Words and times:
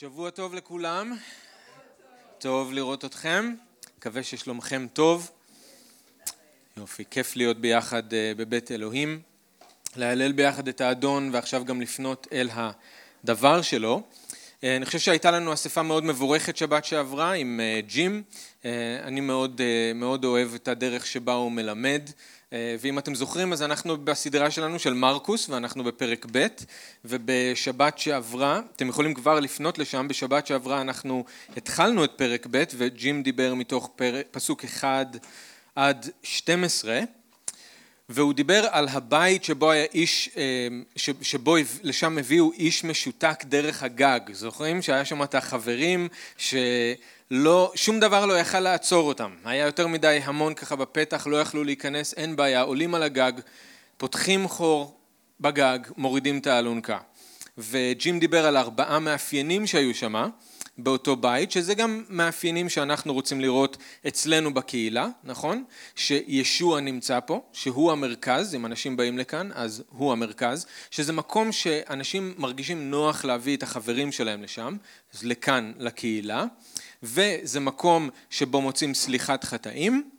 שבוע 0.00 0.30
טוב 0.30 0.54
לכולם, 0.54 1.16
טוב 2.38 2.72
לראות 2.72 3.04
אתכם, 3.04 3.54
מקווה 3.98 4.22
ששלומכם 4.22 4.86
טוב. 4.92 5.30
יופי, 6.76 7.04
כיף 7.10 7.36
להיות 7.36 7.56
ביחד 7.60 8.12
אה, 8.12 8.32
בבית 8.36 8.70
אלוהים, 8.70 9.20
להלל 9.96 10.32
ביחד 10.32 10.68
את 10.68 10.80
האדון 10.80 11.30
ועכשיו 11.32 11.64
גם 11.64 11.80
לפנות 11.80 12.26
אל 12.32 12.48
הדבר 13.24 13.62
שלו. 13.62 14.02
אה, 14.64 14.76
אני 14.76 14.86
חושב 14.86 14.98
שהייתה 14.98 15.30
לנו 15.30 15.52
אספה 15.52 15.82
מאוד 15.82 16.04
מבורכת 16.04 16.56
שבת 16.56 16.84
שעברה 16.84 17.32
עם 17.32 17.60
אה, 17.60 17.80
ג'ים, 17.80 18.22
אני 19.02 19.20
מאוד, 19.20 19.60
מאוד 19.94 20.24
אוהב 20.24 20.54
את 20.54 20.68
הדרך 20.68 21.06
שבה 21.06 21.32
הוא 21.32 21.52
מלמד. 21.52 22.10
אה, 22.52 22.76
ואם 22.80 22.98
אתם 22.98 23.14
זוכרים 23.14 23.52
אז 23.52 23.62
אנחנו 23.62 24.04
בסדרה 24.04 24.50
שלנו 24.50 24.78
של 24.78 24.94
מרקוס 24.94 25.48
ואנחנו 25.48 25.84
בפרק 25.84 26.26
ב' 26.32 26.46
ובשבת 27.04 27.98
שעברה, 27.98 28.60
אתם 28.76 28.88
יכולים 28.88 29.14
כבר 29.14 29.40
לפנות 29.40 29.78
לשם, 29.78 30.08
בשבת 30.08 30.46
שעברה 30.46 30.80
אנחנו 30.80 31.24
התחלנו 31.56 32.04
את 32.04 32.10
פרק 32.16 32.46
ב' 32.50 32.64
וג'ים 32.76 33.22
דיבר 33.22 33.54
מתוך 33.54 33.90
פרק, 33.96 34.26
פסוק 34.30 34.64
1 34.64 35.16
עד 35.76 36.10
12 36.22 37.00
והוא 38.10 38.34
דיבר 38.34 38.66
על 38.70 38.88
הבית 38.88 39.44
שבו 39.44 39.70
היה 39.70 39.84
איש, 39.94 40.30
אה, 40.36 40.68
שבו 41.22 41.56
לשם 41.82 42.18
הביאו 42.18 42.52
איש 42.52 42.84
משותק 42.84 43.44
דרך 43.44 43.82
הגג, 43.82 44.20
זוכרים? 44.32 44.82
שהיה 44.82 45.04
שם 45.04 45.22
את 45.22 45.34
החברים 45.34 46.08
ש... 46.36 46.54
לא, 47.30 47.72
שום 47.74 48.00
דבר 48.00 48.26
לא 48.26 48.38
יכל 48.38 48.60
לעצור 48.60 49.08
אותם, 49.08 49.30
היה 49.44 49.66
יותר 49.66 49.86
מדי 49.86 50.20
המון 50.24 50.54
ככה 50.54 50.76
בפתח, 50.76 51.26
לא 51.26 51.40
יכלו 51.40 51.64
להיכנס, 51.64 52.14
אין 52.14 52.36
בעיה, 52.36 52.60
עולים 52.60 52.94
על 52.94 53.02
הגג, 53.02 53.32
פותחים 53.96 54.48
חור 54.48 54.98
בגג, 55.40 55.78
מורידים 55.96 56.38
את 56.38 56.46
האלונקה. 56.46 56.98
וג'ים 57.58 58.20
דיבר 58.20 58.46
על 58.46 58.56
ארבעה 58.56 58.98
מאפיינים 58.98 59.66
שהיו 59.66 59.94
שמה 59.94 60.28
באותו 60.84 61.16
בית, 61.16 61.50
שזה 61.50 61.74
גם 61.74 62.04
מאפיינים 62.08 62.68
שאנחנו 62.68 63.14
רוצים 63.14 63.40
לראות 63.40 63.76
אצלנו 64.08 64.54
בקהילה, 64.54 65.08
נכון? 65.24 65.64
שישוע 65.96 66.80
נמצא 66.80 67.18
פה, 67.26 67.42
שהוא 67.52 67.92
המרכז, 67.92 68.54
אם 68.54 68.66
אנשים 68.66 68.96
באים 68.96 69.18
לכאן, 69.18 69.50
אז 69.54 69.82
הוא 69.88 70.12
המרכז, 70.12 70.66
שזה 70.90 71.12
מקום 71.12 71.52
שאנשים 71.52 72.34
מרגישים 72.38 72.90
נוח 72.90 73.24
להביא 73.24 73.56
את 73.56 73.62
החברים 73.62 74.12
שלהם 74.12 74.42
לשם, 74.42 74.76
אז 75.14 75.24
לכאן, 75.24 75.72
לקהילה. 75.78 76.44
וזה 77.02 77.60
מקום 77.60 78.10
שבו 78.30 78.60
מוצאים 78.60 78.94
סליחת 78.94 79.44
חטאים, 79.44 80.10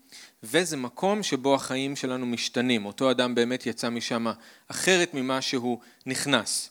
וזה 0.43 0.77
מקום 0.77 1.23
שבו 1.23 1.55
החיים 1.55 1.95
שלנו 1.95 2.25
משתנים. 2.25 2.85
אותו 2.85 3.11
אדם 3.11 3.35
באמת 3.35 3.65
יצא 3.65 3.89
משם 3.89 4.25
אחרת 4.67 5.13
ממה 5.13 5.41
שהוא 5.41 5.79
נכנס. 6.05 6.70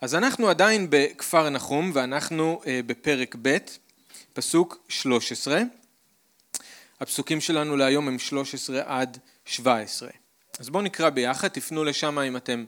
אז 0.00 0.14
אנחנו 0.14 0.48
עדיין 0.48 0.86
בכפר 0.90 1.50
נחום 1.50 1.90
ואנחנו 1.94 2.60
אה, 2.66 2.80
בפרק 2.86 3.36
ב', 3.42 3.56
פסוק 4.32 4.78
13. 4.88 5.62
הפסוקים 7.00 7.40
שלנו 7.40 7.76
להיום 7.76 8.08
הם 8.08 8.18
13 8.18 8.82
עד 8.86 9.18
17. 9.44 10.10
אז 10.58 10.68
בואו 10.68 10.82
נקרא 10.82 11.10
ביחד, 11.10 11.48
תפנו 11.48 11.84
לשם 11.84 12.18
אם 12.18 12.36
אתם 12.36 12.64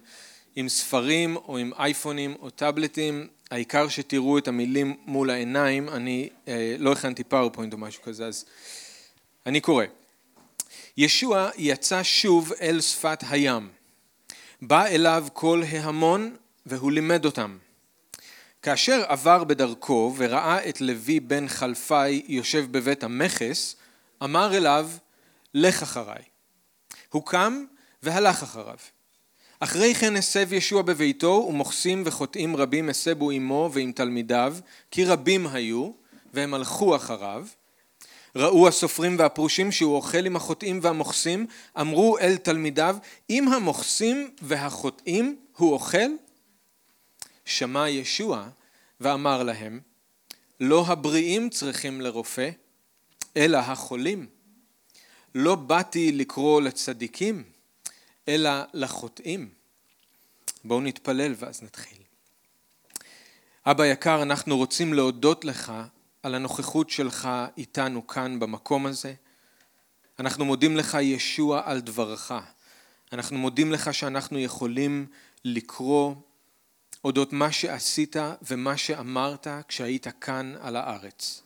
עם 0.56 0.68
ספרים 0.68 1.36
או 1.36 1.58
עם 1.58 1.72
אייפונים 1.78 2.36
או 2.40 2.50
טאבלטים, 2.50 3.28
העיקר 3.50 3.88
שתראו 3.88 4.38
את 4.38 4.48
המילים 4.48 4.96
מול 5.06 5.30
העיניים, 5.30 5.88
אני 5.88 6.28
אה, 6.48 6.76
לא 6.78 6.92
הכנתי 6.92 7.24
PowerPoint 7.24 7.72
או 7.72 7.78
משהו 7.78 8.02
כזה, 8.02 8.26
אז 8.26 8.44
אני 9.46 9.60
קורא. 9.60 9.84
ישוע 10.96 11.50
יצא 11.56 12.02
שוב 12.02 12.52
אל 12.60 12.80
שפת 12.80 13.24
הים. 13.30 13.68
בא 14.62 14.86
אליו 14.86 15.26
כל 15.32 15.62
ההמון 15.68 16.36
והוא 16.66 16.92
לימד 16.92 17.24
אותם. 17.24 17.58
כאשר 18.62 19.04
עבר 19.08 19.44
בדרכו 19.44 20.14
וראה 20.16 20.68
את 20.68 20.80
לוי 20.80 21.20
בן 21.20 21.48
חלפי 21.48 22.22
יושב 22.28 22.66
בבית 22.70 23.04
המכס, 23.04 23.76
אמר 24.22 24.56
אליו, 24.56 24.90
לך 25.54 25.82
אחריי. 25.82 26.22
הוא 27.10 27.26
קם 27.26 27.64
והלך 28.02 28.42
אחריו. 28.42 28.76
אחרי 29.60 29.94
כן 29.94 30.16
הסב 30.16 30.52
ישוע 30.52 30.82
בביתו 30.82 31.46
ומוכסים 31.48 32.02
וחוטאים 32.06 32.56
רבים 32.56 32.88
הסבו 32.88 33.30
עמו 33.30 33.70
ועם 33.72 33.92
תלמידיו 33.92 34.56
כי 34.90 35.04
רבים 35.04 35.46
היו 35.46 35.90
והם 36.34 36.54
הלכו 36.54 36.96
אחריו 36.96 37.46
ראו 38.36 38.68
הסופרים 38.68 39.18
והפרושים 39.18 39.72
שהוא 39.72 39.94
אוכל 39.94 40.26
עם 40.26 40.36
החוטאים 40.36 40.78
והמוכסים 40.82 41.46
אמרו 41.80 42.18
אל 42.18 42.36
תלמידיו 42.36 42.96
אם 43.30 43.48
המוכסים 43.48 44.30
והחוטאים 44.42 45.36
הוא 45.56 45.72
אוכל 45.72 46.08
שמע 47.52 47.88
ישוע 47.88 48.48
ואמר 49.00 49.42
להם 49.42 49.80
לא 50.60 50.84
הבריאים 50.88 51.50
צריכים 51.50 52.00
לרופא 52.00 52.50
אלא 53.36 53.58
החולים 53.58 54.26
לא 55.34 55.54
באתי 55.54 56.12
לקרוא 56.12 56.62
לצדיקים 56.62 57.42
אלא 58.28 58.50
לחוטאים. 58.74 59.48
בואו 60.64 60.80
נתפלל 60.80 61.34
ואז 61.36 61.62
נתחיל. 61.62 61.98
אבא 63.66 63.86
יקר, 63.86 64.22
אנחנו 64.22 64.56
רוצים 64.56 64.94
להודות 64.94 65.44
לך 65.44 65.72
על 66.22 66.34
הנוכחות 66.34 66.90
שלך 66.90 67.28
איתנו 67.56 68.06
כאן 68.06 68.40
במקום 68.40 68.86
הזה. 68.86 69.14
אנחנו 70.18 70.44
מודים 70.44 70.76
לך 70.76 70.98
ישוע 71.00 71.62
על 71.64 71.80
דברך. 71.80 72.32
אנחנו 73.12 73.38
מודים 73.38 73.72
לך 73.72 73.94
שאנחנו 73.94 74.38
יכולים 74.38 75.06
לקרוא 75.44 76.14
אודות 77.04 77.32
מה 77.32 77.52
שעשית 77.52 78.16
ומה 78.42 78.76
שאמרת 78.76 79.46
כשהיית 79.68 80.06
כאן 80.20 80.54
על 80.60 80.76
הארץ. 80.76 81.42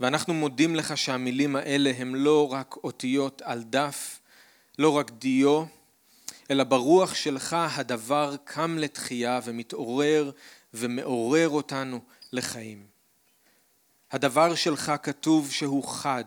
ואנחנו 0.00 0.34
מודים 0.34 0.76
לך 0.76 0.96
שהמילים 0.96 1.56
האלה 1.56 1.92
הם 1.98 2.14
לא 2.14 2.52
רק 2.52 2.76
אותיות 2.84 3.42
על 3.44 3.62
דף, 3.62 4.20
לא 4.78 4.96
רק 4.96 5.10
דיו, 5.10 5.64
אלא 6.50 6.64
ברוח 6.64 7.14
שלך 7.14 7.56
הדבר 7.76 8.36
קם 8.44 8.78
לתחייה 8.78 9.40
ומתעורר 9.44 10.30
ומעורר 10.74 11.48
אותנו 11.48 12.00
לחיים. 12.32 12.86
הדבר 14.12 14.54
שלך 14.54 14.92
כתוב 15.02 15.50
שהוא 15.50 15.84
חד, 15.84 16.24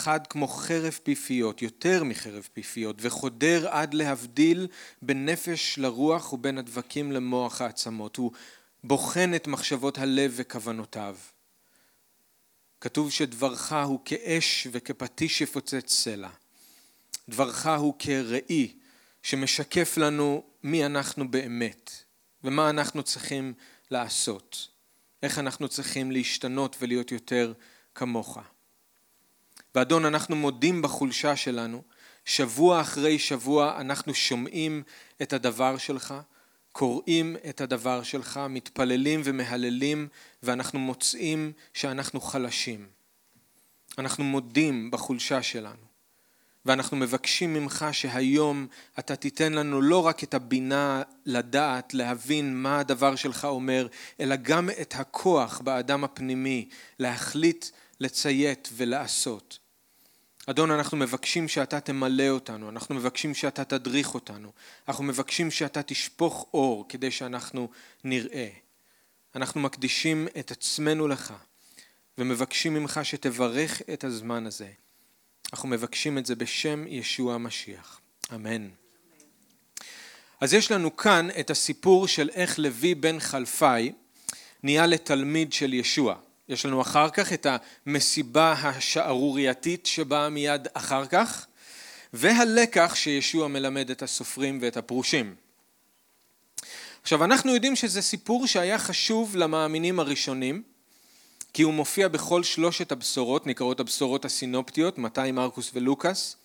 חד 0.00 0.26
כמו 0.26 0.48
חרב 0.48 0.98
פיפיות, 1.02 1.62
יותר 1.62 2.04
מחרב 2.04 2.48
פיפיות, 2.52 2.96
וחודר 3.00 3.68
עד 3.68 3.94
להבדיל 3.94 4.66
בין 5.02 5.28
נפש 5.28 5.78
לרוח 5.78 6.32
ובין 6.32 6.58
הדבקים 6.58 7.12
למוח 7.12 7.60
העצמות. 7.60 8.16
הוא 8.16 8.32
בוחן 8.84 9.34
את 9.34 9.46
מחשבות 9.46 9.98
הלב 9.98 10.32
וכוונותיו. 10.36 11.16
כתוב 12.80 13.10
שדברך 13.10 13.72
הוא 13.72 14.00
כאש 14.04 14.66
וכפטיש 14.72 15.38
שפוצץ 15.38 15.92
סלע. 15.92 16.30
דברך 17.28 17.66
הוא 17.66 17.94
כראי 17.98 18.72
שמשקף 19.22 19.96
לנו 19.96 20.42
מי 20.62 20.86
אנחנו 20.86 21.30
באמת 21.30 21.90
ומה 22.44 22.70
אנחנו 22.70 23.02
צריכים 23.02 23.54
לעשות, 23.90 24.68
איך 25.22 25.38
אנחנו 25.38 25.68
צריכים 25.68 26.10
להשתנות 26.10 26.76
ולהיות 26.80 27.12
יותר 27.12 27.52
כמוך. 27.94 28.38
ואדון 29.74 30.04
אנחנו 30.04 30.36
מודים 30.36 30.82
בחולשה 30.82 31.36
שלנו, 31.36 31.82
שבוע 32.24 32.80
אחרי 32.80 33.18
שבוע 33.18 33.80
אנחנו 33.80 34.14
שומעים 34.14 34.82
את 35.22 35.32
הדבר 35.32 35.78
שלך, 35.78 36.14
קוראים 36.72 37.36
את 37.48 37.60
הדבר 37.60 38.02
שלך, 38.02 38.40
מתפללים 38.50 39.20
ומהללים 39.24 40.08
ואנחנו 40.42 40.78
מוצאים 40.78 41.52
שאנחנו 41.74 42.20
חלשים. 42.20 42.86
אנחנו 43.98 44.24
מודים 44.24 44.90
בחולשה 44.90 45.42
שלנו. 45.42 45.90
ואנחנו 46.66 46.96
מבקשים 46.96 47.54
ממך 47.54 47.86
שהיום 47.92 48.66
אתה 48.98 49.16
תיתן 49.16 49.52
לנו 49.52 49.82
לא 49.82 50.06
רק 50.06 50.24
את 50.24 50.34
הבינה 50.34 51.02
לדעת, 51.26 51.94
להבין 51.94 52.56
מה 52.56 52.78
הדבר 52.78 53.16
שלך 53.16 53.44
אומר, 53.44 53.86
אלא 54.20 54.36
גם 54.36 54.70
את 54.80 54.94
הכוח 54.96 55.60
באדם 55.60 56.04
הפנימי 56.04 56.68
להחליט, 56.98 57.66
לציית 58.00 58.68
ולעשות. 58.72 59.58
אדון, 60.50 60.70
אנחנו 60.70 60.96
מבקשים 60.96 61.48
שאתה 61.48 61.80
תמלא 61.80 62.28
אותנו, 62.28 62.68
אנחנו 62.68 62.94
מבקשים 62.94 63.34
שאתה 63.34 63.64
תדריך 63.64 64.14
אותנו, 64.14 64.52
אנחנו 64.88 65.04
מבקשים 65.04 65.50
שאתה 65.50 65.82
תשפוך 65.82 66.46
אור 66.54 66.84
כדי 66.88 67.10
שאנחנו 67.10 67.68
נראה. 68.04 68.48
אנחנו 69.34 69.60
מקדישים 69.60 70.28
את 70.38 70.50
עצמנו 70.50 71.08
לך 71.08 71.34
ומבקשים 72.18 72.74
ממך 72.74 73.00
שתברך 73.02 73.82
את 73.92 74.04
הזמן 74.04 74.46
הזה. 74.46 74.70
אנחנו 75.52 75.68
מבקשים 75.68 76.18
את 76.18 76.26
זה 76.26 76.34
בשם 76.34 76.84
ישוע 76.88 77.34
המשיח. 77.34 78.00
אמן. 78.34 78.68
אז 80.40 80.54
יש 80.54 80.72
לנו 80.72 80.96
כאן 80.96 81.28
את 81.40 81.50
הסיפור 81.50 82.08
של 82.08 82.28
איך 82.34 82.58
לוי 82.58 82.94
בן 82.94 83.20
חלפי 83.20 83.92
נהיה 84.62 84.86
לתלמיד 84.86 85.52
של 85.52 85.74
ישוע. 85.74 86.16
יש 86.50 86.66
לנו 86.66 86.82
אחר 86.82 87.10
כך 87.10 87.32
את 87.32 87.46
המסיבה 87.86 88.52
השערורייתית 88.52 89.86
שבאה 89.86 90.28
מיד 90.28 90.68
אחר 90.72 91.06
כך, 91.06 91.46
והלקח 92.12 92.94
שישוע 92.94 93.48
מלמד 93.48 93.90
את 93.90 94.02
הסופרים 94.02 94.58
ואת 94.62 94.76
הפרושים. 94.76 95.34
עכשיו 97.02 97.24
אנחנו 97.24 97.54
יודעים 97.54 97.76
שזה 97.76 98.02
סיפור 98.02 98.46
שהיה 98.46 98.78
חשוב 98.78 99.36
למאמינים 99.36 100.00
הראשונים 100.00 100.62
כי 101.52 101.62
הוא 101.62 101.74
מופיע 101.74 102.08
בכל 102.08 102.42
שלושת 102.42 102.92
הבשורות, 102.92 103.46
נקראות 103.46 103.80
הבשורות 103.80 104.24
הסינופטיות, 104.24 104.98
מתי, 104.98 105.32
מרקוס 105.32 105.70
ולוקאס, 105.74 106.36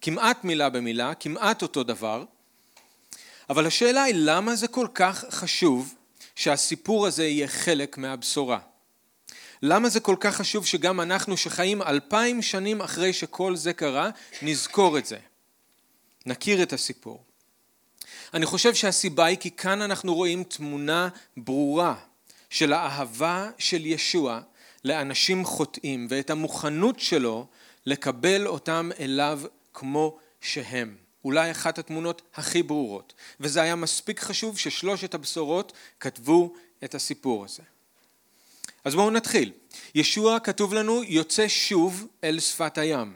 כמעט 0.00 0.44
מילה 0.44 0.70
במילה, 0.70 1.14
כמעט 1.14 1.62
אותו 1.62 1.82
דבר, 1.82 2.24
אבל 3.50 3.66
השאלה 3.66 4.02
היא 4.02 4.14
למה 4.18 4.56
זה 4.56 4.68
כל 4.68 4.86
כך 4.94 5.24
חשוב 5.30 5.94
שהסיפור 6.36 7.06
הזה 7.06 7.26
יהיה 7.26 7.48
חלק 7.48 7.98
מהבשורה? 7.98 8.58
למה 9.62 9.88
זה 9.88 10.00
כל 10.00 10.16
כך 10.20 10.36
חשוב 10.36 10.66
שגם 10.66 11.00
אנחנו 11.00 11.36
שחיים 11.36 11.82
אלפיים 11.82 12.42
שנים 12.42 12.80
אחרי 12.80 13.12
שכל 13.12 13.56
זה 13.56 13.72
קרה, 13.72 14.10
נזכור 14.42 14.98
את 14.98 15.06
זה, 15.06 15.18
נכיר 16.26 16.62
את 16.62 16.72
הסיפור? 16.72 17.24
אני 18.34 18.46
חושב 18.46 18.74
שהסיבה 18.74 19.24
היא 19.24 19.36
כי 19.36 19.50
כאן 19.50 19.82
אנחנו 19.82 20.14
רואים 20.14 20.44
תמונה 20.44 21.08
ברורה 21.36 21.94
של 22.50 22.72
האהבה 22.72 23.50
של 23.58 23.86
ישוע 23.86 24.40
לאנשים 24.84 25.44
חוטאים 25.44 26.06
ואת 26.10 26.30
המוכנות 26.30 27.00
שלו 27.00 27.46
לקבל 27.86 28.46
אותם 28.46 28.90
אליו 29.00 29.40
כמו 29.74 30.18
שהם. 30.40 30.96
אולי 31.24 31.50
אחת 31.50 31.78
התמונות 31.78 32.22
הכי 32.34 32.62
ברורות. 32.62 33.12
וזה 33.40 33.62
היה 33.62 33.76
מספיק 33.76 34.20
חשוב 34.20 34.58
ששלושת 34.58 35.14
הבשורות 35.14 35.72
כתבו 36.00 36.52
את 36.84 36.94
הסיפור 36.94 37.44
הזה. 37.44 37.62
אז 38.84 38.94
בואו 38.94 39.10
נתחיל. 39.10 39.52
ישוע 39.94 40.38
כתוב 40.40 40.74
לנו 40.74 41.02
יוצא 41.04 41.48
שוב 41.48 42.06
אל 42.24 42.40
שפת 42.40 42.78
הים. 42.78 43.12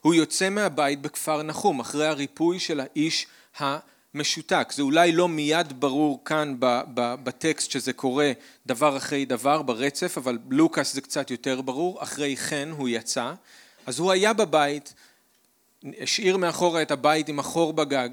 הוא 0.00 0.14
יוצא 0.14 0.48
מהבית 0.48 1.02
בכפר 1.02 1.42
נחום 1.42 1.80
אחרי 1.80 2.06
הריפוי 2.06 2.60
של 2.60 2.80
האיש 2.80 3.26
המשותק. 3.58 4.72
זה 4.72 4.82
אולי 4.82 5.12
לא 5.12 5.28
מיד 5.28 5.80
ברור 5.80 6.24
כאן 6.24 6.54
בטקסט 6.94 7.70
שזה 7.70 7.92
קורה 7.92 8.32
דבר 8.66 8.96
אחרי 8.96 9.24
דבר 9.24 9.62
ברצף, 9.62 10.18
אבל 10.18 10.38
לוקאס 10.50 10.94
זה 10.94 11.00
קצת 11.00 11.30
יותר 11.30 11.60
ברור. 11.60 12.02
אחרי 12.02 12.36
כן 12.36 12.68
הוא 12.70 12.88
יצא. 12.88 13.32
אז 13.86 13.98
הוא 13.98 14.12
היה 14.12 14.32
בבית, 14.32 14.94
השאיר 16.00 16.36
מאחורה 16.36 16.82
את 16.82 16.90
הבית 16.90 17.28
עם 17.28 17.38
החור 17.38 17.72
בגג, 17.72 18.08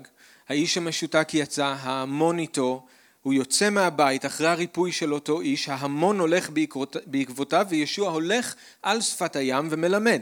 האיש 0.49 0.77
המשותק 0.77 1.29
יצא, 1.33 1.75
ההמון 1.79 2.39
איתו, 2.39 2.85
הוא 3.25 3.33
יוצא 3.33 3.69
מהבית 3.69 4.25
אחרי 4.25 4.47
הריפוי 4.47 4.91
של 4.91 5.13
אותו 5.13 5.41
איש, 5.41 5.69
ההמון 5.69 6.19
הולך 6.19 6.49
בעקבותיו 7.05 7.65
וישוע 7.69 8.09
הולך 8.09 8.55
על 8.83 9.01
שפת 9.01 9.35
הים 9.35 9.67
ומלמד. 9.71 10.21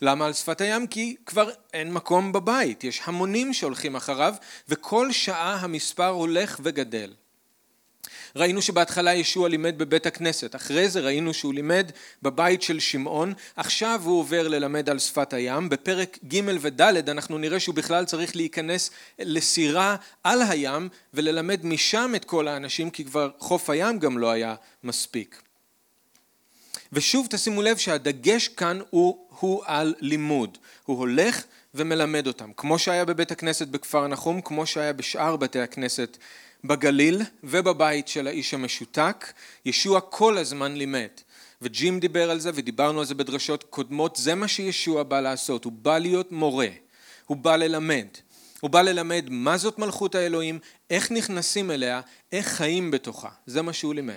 למה 0.00 0.26
על 0.26 0.32
שפת 0.32 0.60
הים? 0.60 0.86
כי 0.86 1.16
כבר 1.26 1.50
אין 1.74 1.92
מקום 1.92 2.32
בבית, 2.32 2.84
יש 2.84 3.00
המונים 3.04 3.52
שהולכים 3.52 3.96
אחריו 3.96 4.34
וכל 4.68 5.12
שעה 5.12 5.54
המספר 5.54 6.08
הולך 6.08 6.60
וגדל. 6.62 7.12
ראינו 8.36 8.62
שבהתחלה 8.62 9.14
ישוע 9.14 9.48
לימד 9.48 9.78
בבית 9.78 10.06
הכנסת, 10.06 10.56
אחרי 10.56 10.88
זה 10.88 11.00
ראינו 11.00 11.34
שהוא 11.34 11.54
לימד 11.54 11.90
בבית 12.22 12.62
של 12.62 12.80
שמעון, 12.80 13.34
עכשיו 13.56 14.00
הוא 14.04 14.20
עובר 14.20 14.48
ללמד 14.48 14.90
על 14.90 14.98
שפת 14.98 15.32
הים, 15.32 15.68
בפרק 15.68 16.18
ג' 16.28 16.40
וד' 16.60 16.80
אנחנו 17.08 17.38
נראה 17.38 17.60
שהוא 17.60 17.74
בכלל 17.74 18.04
צריך 18.04 18.36
להיכנס 18.36 18.90
לסירה 19.18 19.96
על 20.24 20.42
הים 20.42 20.88
וללמד 21.14 21.66
משם 21.66 22.12
את 22.16 22.24
כל 22.24 22.48
האנשים 22.48 22.90
כי 22.90 23.04
כבר 23.04 23.30
חוף 23.38 23.70
הים 23.70 23.98
גם 23.98 24.18
לא 24.18 24.30
היה 24.30 24.54
מספיק. 24.84 25.42
ושוב 26.92 27.26
תשימו 27.30 27.62
לב 27.62 27.76
שהדגש 27.76 28.48
כאן 28.48 28.80
הוא, 28.90 29.26
הוא 29.40 29.62
על 29.66 29.94
לימוד, 30.00 30.58
הוא 30.84 30.98
הולך 30.98 31.42
ומלמד 31.74 32.26
אותם, 32.26 32.50
כמו 32.56 32.78
שהיה 32.78 33.04
בבית 33.04 33.32
הכנסת 33.32 33.68
בכפר 33.68 34.06
נחום, 34.06 34.40
כמו 34.40 34.66
שהיה 34.66 34.92
בשאר 34.92 35.36
בתי 35.36 35.60
הכנסת 35.60 36.18
בגליל 36.64 37.22
ובבית 37.44 38.08
של 38.08 38.26
האיש 38.26 38.54
המשותק, 38.54 39.32
ישוע 39.64 40.00
כל 40.00 40.38
הזמן 40.38 40.74
לימד. 40.74 41.08
וג'ים 41.62 42.00
דיבר 42.00 42.30
על 42.30 42.40
זה 42.40 42.50
ודיברנו 42.54 42.98
על 42.98 43.04
זה 43.04 43.14
בדרשות 43.14 43.64
קודמות, 43.64 44.16
זה 44.16 44.34
מה 44.34 44.48
שישוע 44.48 45.02
בא 45.02 45.20
לעשות, 45.20 45.64
הוא 45.64 45.72
בא 45.72 45.98
להיות 45.98 46.32
מורה, 46.32 46.68
הוא 47.26 47.36
בא 47.36 47.56
ללמד. 47.56 48.06
הוא 48.60 48.70
בא 48.70 48.82
ללמד 48.82 49.26
מה 49.30 49.56
זאת 49.56 49.78
מלכות 49.78 50.14
האלוהים, 50.14 50.58
איך 50.90 51.12
נכנסים 51.12 51.70
אליה, 51.70 52.00
איך 52.32 52.46
חיים 52.46 52.90
בתוכה, 52.90 53.28
זה 53.46 53.62
מה 53.62 53.72
שהוא 53.72 53.94
לימד. 53.94 54.14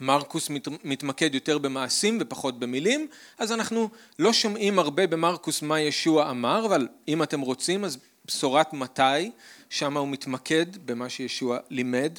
מרקוס 0.00 0.50
מת, 0.50 0.68
מתמקד 0.84 1.34
יותר 1.34 1.58
במעשים 1.58 2.18
ופחות 2.20 2.58
במילים, 2.58 3.08
אז 3.38 3.52
אנחנו 3.52 3.88
לא 4.18 4.32
שומעים 4.32 4.78
הרבה 4.78 5.06
במרקוס 5.06 5.62
מה 5.62 5.80
ישוע 5.80 6.30
אמר, 6.30 6.66
אבל 6.66 6.88
אם 7.08 7.22
אתם 7.22 7.40
רוצים 7.40 7.84
אז 7.84 7.98
בשורת 8.24 8.72
מתי, 8.72 9.30
שם 9.70 9.96
הוא 9.96 10.08
מתמקד 10.08 10.66
במה 10.86 11.08
שישוע 11.08 11.58
לימד. 11.70 12.18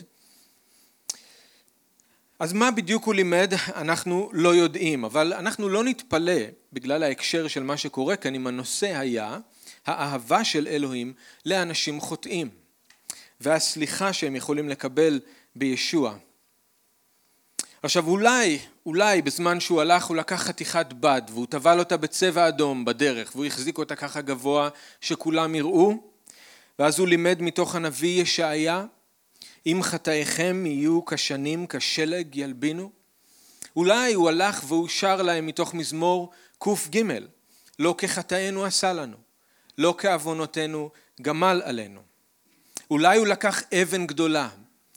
אז 2.39 2.53
מה 2.53 2.71
בדיוק 2.71 3.03
הוא 3.03 3.13
לימד 3.13 3.53
אנחנו 3.75 4.29
לא 4.33 4.55
יודעים, 4.55 5.05
אבל 5.05 5.33
אנחנו 5.33 5.69
לא 5.69 5.83
נתפלא 5.83 6.41
בגלל 6.73 7.03
ההקשר 7.03 7.47
של 7.47 7.63
מה 7.63 7.77
שקורה 7.77 8.15
כאן 8.15 8.35
אם 8.35 8.47
הנושא 8.47 8.97
היה 8.97 9.37
האהבה 9.85 10.43
של 10.43 10.67
אלוהים 10.67 11.13
לאנשים 11.45 11.99
חוטאים 11.99 12.49
והסליחה 13.41 14.13
שהם 14.13 14.35
יכולים 14.35 14.69
לקבל 14.69 15.19
בישוע. 15.55 16.17
עכשיו 17.83 18.07
אולי, 18.07 18.59
אולי 18.85 19.21
בזמן 19.21 19.59
שהוא 19.59 19.81
הלך 19.81 20.05
הוא 20.05 20.17
לקח 20.17 20.35
חתיכת 20.35 20.93
בד 20.93 21.21
והוא 21.29 21.45
טבל 21.45 21.79
אותה 21.79 21.97
בצבע 21.97 22.47
אדום 22.47 22.85
בדרך 22.85 23.31
והוא 23.35 23.45
החזיק 23.45 23.77
אותה 23.77 23.95
ככה 23.95 24.21
גבוה 24.21 24.69
שכולם 25.01 25.55
יראו 25.55 25.93
ואז 26.79 26.99
הוא 26.99 27.07
לימד 27.07 27.41
מתוך 27.41 27.75
הנביא 27.75 28.21
ישעיה 28.21 28.85
אם 29.65 29.79
חטאיכם 29.83 30.65
יהיו 30.65 31.05
כשנים 31.05 31.67
כשלג 31.67 32.35
ילבינו 32.35 32.91
אולי 33.75 34.13
הוא 34.13 34.29
הלך 34.29 34.63
והוא 34.67 34.87
שר 34.87 35.21
להם 35.21 35.45
מתוך 35.45 35.73
מזמור 35.73 36.31
קג 36.59 37.03
לא 37.79 37.95
כחטאינו 37.97 38.65
עשה 38.65 38.93
לנו 38.93 39.17
לא 39.77 39.95
כעוונותינו 39.97 40.89
גמל 41.21 41.61
עלינו 41.65 42.01
אולי 42.91 43.17
הוא 43.17 43.27
לקח 43.27 43.63
אבן 43.81 44.07
גדולה 44.07 44.49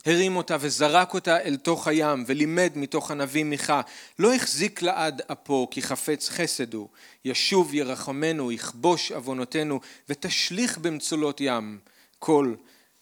הרים 0.06 0.36
אותה 0.36 0.56
וזרק 0.60 1.14
אותה 1.14 1.40
אל 1.40 1.56
תוך 1.56 1.88
הים 1.88 2.24
ולימד 2.26 2.72
מתוך 2.76 3.10
הנביא 3.10 3.44
מיכה. 3.44 3.80
לא 4.18 4.34
החזיק 4.34 4.82
לעד 4.82 5.22
אפו 5.32 5.68
כי 5.70 5.82
חפץ 5.82 6.28
חסד 6.28 6.74
הוא. 6.74 6.88
ישוב 7.24 7.74
ירחמנו 7.74 8.52
יכבוש 8.52 9.12
עוונותינו 9.12 9.80
ותשליך 10.08 10.78
במצולות 10.78 11.40
ים 11.40 11.78
כל 12.18 12.54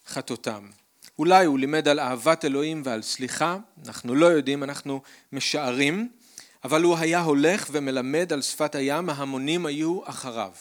חטאותם. 0.07 0.69
אולי 1.19 1.45
הוא 1.45 1.59
לימד 1.59 1.87
על 1.87 1.99
אהבת 1.99 2.45
אלוהים 2.45 2.81
ועל 2.85 3.01
סליחה 3.01 3.57
אנחנו 3.85 4.15
לא 4.15 4.25
יודעים 4.25 4.63
אנחנו 4.63 5.01
משערים 5.33 6.09
אבל 6.63 6.83
הוא 6.83 6.97
היה 6.97 7.21
הולך 7.21 7.69
ומלמד 7.71 8.33
על 8.33 8.41
שפת 8.41 8.75
הים 8.75 9.09
ההמונים 9.09 9.65
היו 9.65 9.99
אחריו. 10.05 10.51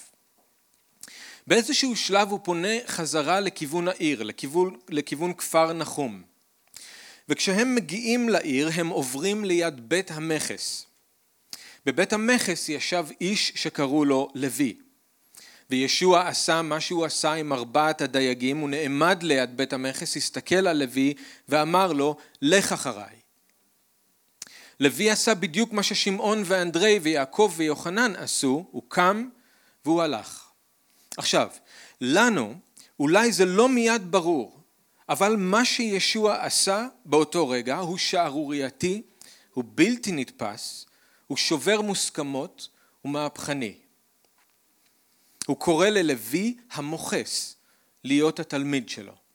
באיזשהו 1.46 1.96
שלב 1.96 2.30
הוא 2.30 2.40
פונה 2.42 2.74
חזרה 2.86 3.40
לכיוון 3.40 3.88
העיר, 3.88 4.22
לכיוון, 4.22 4.76
לכיוון 4.88 5.34
כפר 5.34 5.72
נחום. 5.72 6.27
וכשהם 7.28 7.74
מגיעים 7.74 8.28
לעיר 8.28 8.70
הם 8.74 8.88
עוברים 8.88 9.44
ליד 9.44 9.88
בית 9.88 10.10
המכס. 10.10 10.86
בבית 11.86 12.12
המכס 12.12 12.68
ישב 12.68 13.06
איש 13.20 13.52
שקראו 13.54 14.04
לו 14.04 14.28
לוי. 14.34 14.76
וישוע 15.70 16.28
עשה 16.28 16.62
מה 16.62 16.80
שהוא 16.80 17.04
עשה 17.04 17.32
עם 17.32 17.52
ארבעת 17.52 18.00
הדייגים, 18.00 18.58
הוא 18.58 18.70
נעמד 18.70 19.22
ליד 19.22 19.56
בית 19.56 19.72
המכס, 19.72 20.16
הסתכל 20.16 20.66
על 20.66 20.76
לוי 20.76 21.14
ואמר 21.48 21.92
לו, 21.92 22.16
לך 22.42 22.72
אחריי. 22.72 23.16
לוי 24.80 25.10
עשה 25.10 25.34
בדיוק 25.34 25.72
מה 25.72 25.82
ששמעון 25.82 26.42
ואנדרי 26.44 26.98
ויעקב 27.02 27.52
ויוחנן 27.56 28.16
עשו, 28.16 28.66
הוא 28.70 28.82
קם 28.88 29.28
והוא 29.84 30.02
הלך. 30.02 30.44
עכשיו, 31.16 31.48
לנו 32.00 32.54
אולי 33.00 33.32
זה 33.32 33.44
לא 33.44 33.68
מיד 33.68 34.10
ברור, 34.10 34.57
אבל 35.08 35.36
מה 35.36 35.64
שישוע 35.64 36.44
עשה 36.44 36.86
באותו 37.04 37.48
רגע 37.48 37.76
הוא 37.76 37.98
שערורייתי, 37.98 39.02
הוא 39.54 39.64
בלתי 39.66 40.12
נתפס, 40.12 40.86
הוא 41.26 41.36
שובר 41.36 41.80
מוסכמות, 41.80 42.68
הוא 43.02 43.12
מהפכני. 43.12 43.74
הוא 45.46 45.56
קורא 45.56 45.88
ללוי 45.88 46.56
המוכס 46.70 47.56
להיות 48.04 48.40
התלמיד 48.40 48.88
שלו. 48.88 49.27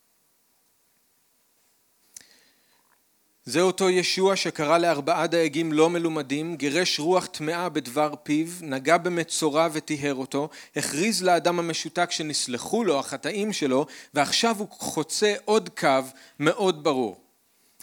זה 3.46 3.62
אותו 3.62 3.90
ישוע 3.90 4.36
שקרא 4.36 4.78
לארבעה 4.78 5.28
דייגים 5.28 5.74
לא 5.74 5.90
מלומדים, 5.90 6.56
גירש 6.56 7.00
רוח 7.00 7.26
טמאה 7.26 7.70
בדבר 7.70 8.14
פיו, 8.24 8.48
נגע 8.62 8.98
במצורע 8.98 9.68
וטיהר 9.74 10.16
אותו, 10.16 10.50
הכריז 10.76 11.24
לאדם 11.24 11.60
המשותק 11.60 12.12
שנסלחו 12.12 12.84
לו 12.84 13.00
החטאים 13.00 13.54
שלו, 13.54 13.86
ועכשיו 14.14 14.56
הוא 14.60 14.68
חוצה 14.72 15.34
עוד 15.46 15.70
קו 15.70 16.02
מאוד 16.40 16.84
ברור. 16.84 17.22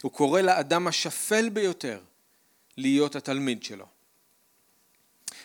הוא 0.01 0.11
קורא 0.11 0.41
לאדם 0.41 0.87
השפל 0.87 1.49
ביותר 1.49 1.99
להיות 2.77 3.15
התלמיד 3.15 3.63
שלו. 3.63 3.85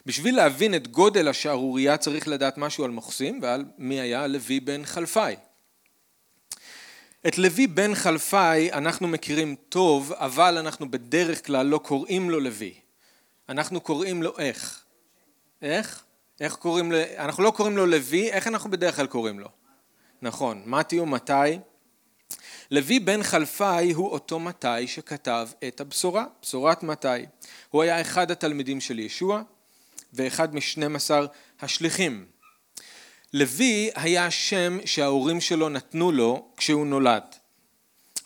בשביל 0.07 0.37
להבין 0.37 0.75
את 0.75 0.89
גודל 0.89 1.29
השערורייה 1.29 1.97
צריך 1.97 2.29
לדעת 2.29 2.59
משהו 2.59 2.85
על 2.85 2.91
מוכסים 2.91 3.43
ועל 3.43 3.65
מי 3.79 4.01
היה 4.01 4.27
לוי 4.27 4.61
בן 4.61 4.85
חלפאי. 4.85 5.37
את 7.29 7.39
לוי 7.39 7.67
בן 7.67 7.95
חלפאי 7.95 8.73
אנחנו 8.73 9.09
מכירים 9.09 9.57
טוב, 9.69 10.13
אבל 10.13 10.59
אנחנו 10.59 10.91
בדרך 10.91 11.47
כלל 11.47 11.67
לא 11.67 11.79
קוראים 11.79 12.31
לו 12.31 12.41
לוי. 12.41 12.75
אנחנו 13.49 13.81
קוראים 13.81 14.23
לו 14.23 14.39
איך? 14.39 14.85
איך? 15.63 16.05
איך 16.41 16.57
קוראים 16.57 16.93
לו? 16.93 16.99
אנחנו 17.19 17.43
לא 17.43 17.51
קוראים 17.51 17.77
לו 17.77 17.87
לוי, 17.87 18.31
איך 18.31 18.47
אנחנו 18.47 18.71
בדרך 18.71 18.97
כלל 18.97 19.07
קוראים 19.07 19.41
לו? 19.41 19.49
נכון, 20.23 20.63
מתי 20.67 21.01
ומתי? 21.01 21.59
לוי 22.71 23.01
בן 23.01 23.23
חלפאי 23.23 23.93
הוא 23.93 24.09
אותו 24.09 24.41
מתי 24.41 24.87
שכתב 24.87 25.49
את 25.69 25.81
הבשורה, 25.81 26.25
בשורת 26.43 26.83
מתי. 26.83 27.27
הוא 27.71 27.83
היה 27.83 28.01
אחד 28.01 28.31
התלמידים 28.31 28.81
של 28.81 28.99
ישוע 28.99 29.43
ואחד 30.13 30.55
משנים 30.55 30.97
עשר 30.97 31.27
השליחים. 31.61 32.27
לוי 33.35 33.91
היה 33.95 34.27
השם 34.27 34.79
שההורים 34.85 35.41
שלו 35.41 35.69
נתנו 35.69 36.13
לו 36.13 36.49
כשהוא 36.57 36.87
נולד. 36.87 37.23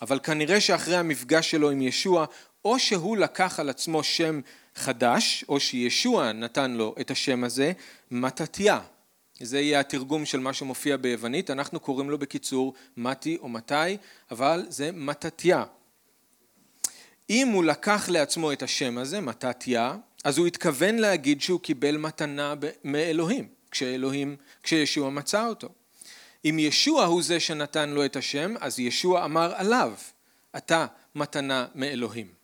אבל 0.01 0.19
כנראה 0.23 0.61
שאחרי 0.61 0.95
המפגש 0.95 1.51
שלו 1.51 1.71
עם 1.71 1.81
ישוע, 1.81 2.25
או 2.65 2.79
שהוא 2.79 3.17
לקח 3.17 3.59
על 3.59 3.69
עצמו 3.69 4.03
שם 4.03 4.41
חדש, 4.75 5.45
או 5.49 5.59
שישוע 5.59 6.31
נתן 6.31 6.71
לו 6.71 6.95
את 7.01 7.11
השם 7.11 7.43
הזה, 7.43 7.71
מתתיה. 8.11 8.79
זה 9.39 9.59
יהיה 9.59 9.79
התרגום 9.79 10.25
של 10.25 10.39
מה 10.39 10.53
שמופיע 10.53 10.97
ביוונית, 10.97 11.49
אנחנו 11.49 11.79
קוראים 11.79 12.09
לו 12.09 12.17
בקיצור 12.17 12.73
מתי 12.97 13.37
או 13.41 13.49
מתי, 13.49 13.97
אבל 14.31 14.65
זה 14.69 14.91
מתתיה. 14.93 15.63
אם 17.29 17.47
הוא 17.47 17.63
לקח 17.63 18.09
לעצמו 18.09 18.51
את 18.51 18.63
השם 18.63 18.97
הזה, 18.97 19.21
מתתיה, 19.21 19.95
אז 20.23 20.37
הוא 20.37 20.47
התכוון 20.47 20.95
להגיד 20.95 21.41
שהוא 21.41 21.59
קיבל 21.59 21.97
מתנה 21.97 22.53
מאלוהים, 22.83 23.47
כשאלוהים, 23.71 24.35
כשישוע 24.63 25.09
מצא 25.09 25.47
אותו. 25.47 25.69
אם 26.45 26.59
ישוע 26.59 27.05
הוא 27.05 27.23
זה 27.23 27.39
שנתן 27.39 27.89
לו 27.89 28.05
את 28.05 28.15
השם, 28.15 28.53
אז 28.59 28.79
ישוע 28.79 29.25
אמר 29.25 29.53
עליו, 29.55 29.93
אתה 30.57 30.85
מתנה 31.15 31.65
מאלוהים. 31.75 32.41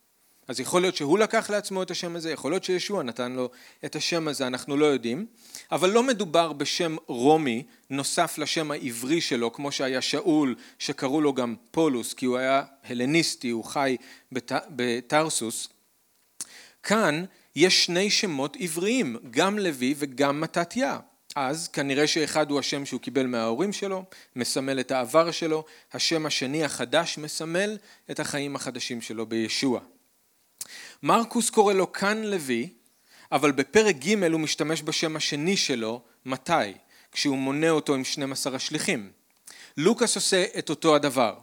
אז 0.48 0.60
יכול 0.60 0.82
להיות 0.82 0.96
שהוא 0.96 1.20
לקח 1.20 1.50
לעצמו 1.50 1.84
את 1.84 1.92
השם 1.92 2.16
הזה, 2.16 2.32
יכול 2.32 2.52
להיות 2.52 2.64
שישוע 2.64 3.04
נתן 3.04 3.32
לו 3.32 3.50
את 3.86 3.96
השם 3.96 4.28
הזה, 4.28 4.48
אנחנו 4.48 4.78
לא 4.78 4.86
יודעים, 4.86 5.26
אבל 5.72 5.90
לא 5.90 6.04
מדובר 6.04 6.54
בשם 6.54 6.96
רומי 7.08 7.64
נוסף 7.90 8.38
לשם 8.38 8.72
העברי 8.72 9.22
שלו, 9.22 9.54
כמו 9.54 9.72
שהיה 9.72 10.02
שאול, 10.02 10.56
שקראו 10.80 11.22
לו 11.22 11.34
גם 11.34 11.56
פולוס, 11.72 12.14
כי 12.14 12.26
הוא 12.26 12.38
היה 12.38 12.64
הלניסטי, 12.84 13.50
הוא 13.50 13.64
חי 13.64 13.98
בת... 14.32 14.52
בתרסוס. 14.70 15.70
כאן 16.84 17.24
יש 17.56 17.86
שני 17.86 18.10
שמות 18.10 18.58
עבריים, 18.60 19.18
גם 19.30 19.60
לוי 19.60 19.96
וגם 19.98 20.42
מתתיה. 20.42 21.00
אז 21.40 21.68
כנראה 21.68 22.08
שאחד 22.08 22.52
הוא 22.52 22.60
השם 22.60 22.86
שהוא 22.86 23.02
קיבל 23.02 23.28
מההורים 23.28 23.74
שלו, 23.74 24.04
מסמל 24.36 24.80
את 24.80 24.92
העבר 24.92 25.32
שלו, 25.32 25.66
השם 25.94 26.26
השני 26.26 26.64
החדש 26.64 27.18
מסמל 27.18 27.78
את 28.12 28.20
החיים 28.20 28.56
החדשים 28.56 29.02
שלו 29.02 29.26
בישוע. 29.26 29.80
מרקוס 31.04 31.50
קורא 31.50 31.74
לו 31.74 31.92
כאן 31.92 32.24
לוי, 32.24 32.70
אבל 33.32 33.52
בפרק 33.52 33.96
ג' 33.96 34.24
הוא 34.24 34.40
משתמש 34.40 34.82
בשם 34.82 35.16
השני 35.16 35.58
שלו, 35.58 36.02
מתי, 36.26 36.74
כשהוא 37.12 37.38
מונה 37.38 37.70
אותו 37.70 37.96
עם 37.96 38.04
12 38.04 38.56
השליחים. 38.56 39.12
לוקאס 39.78 40.16
עושה 40.16 40.46
את 40.58 40.70
אותו 40.70 40.96
הדבר. 40.96 41.36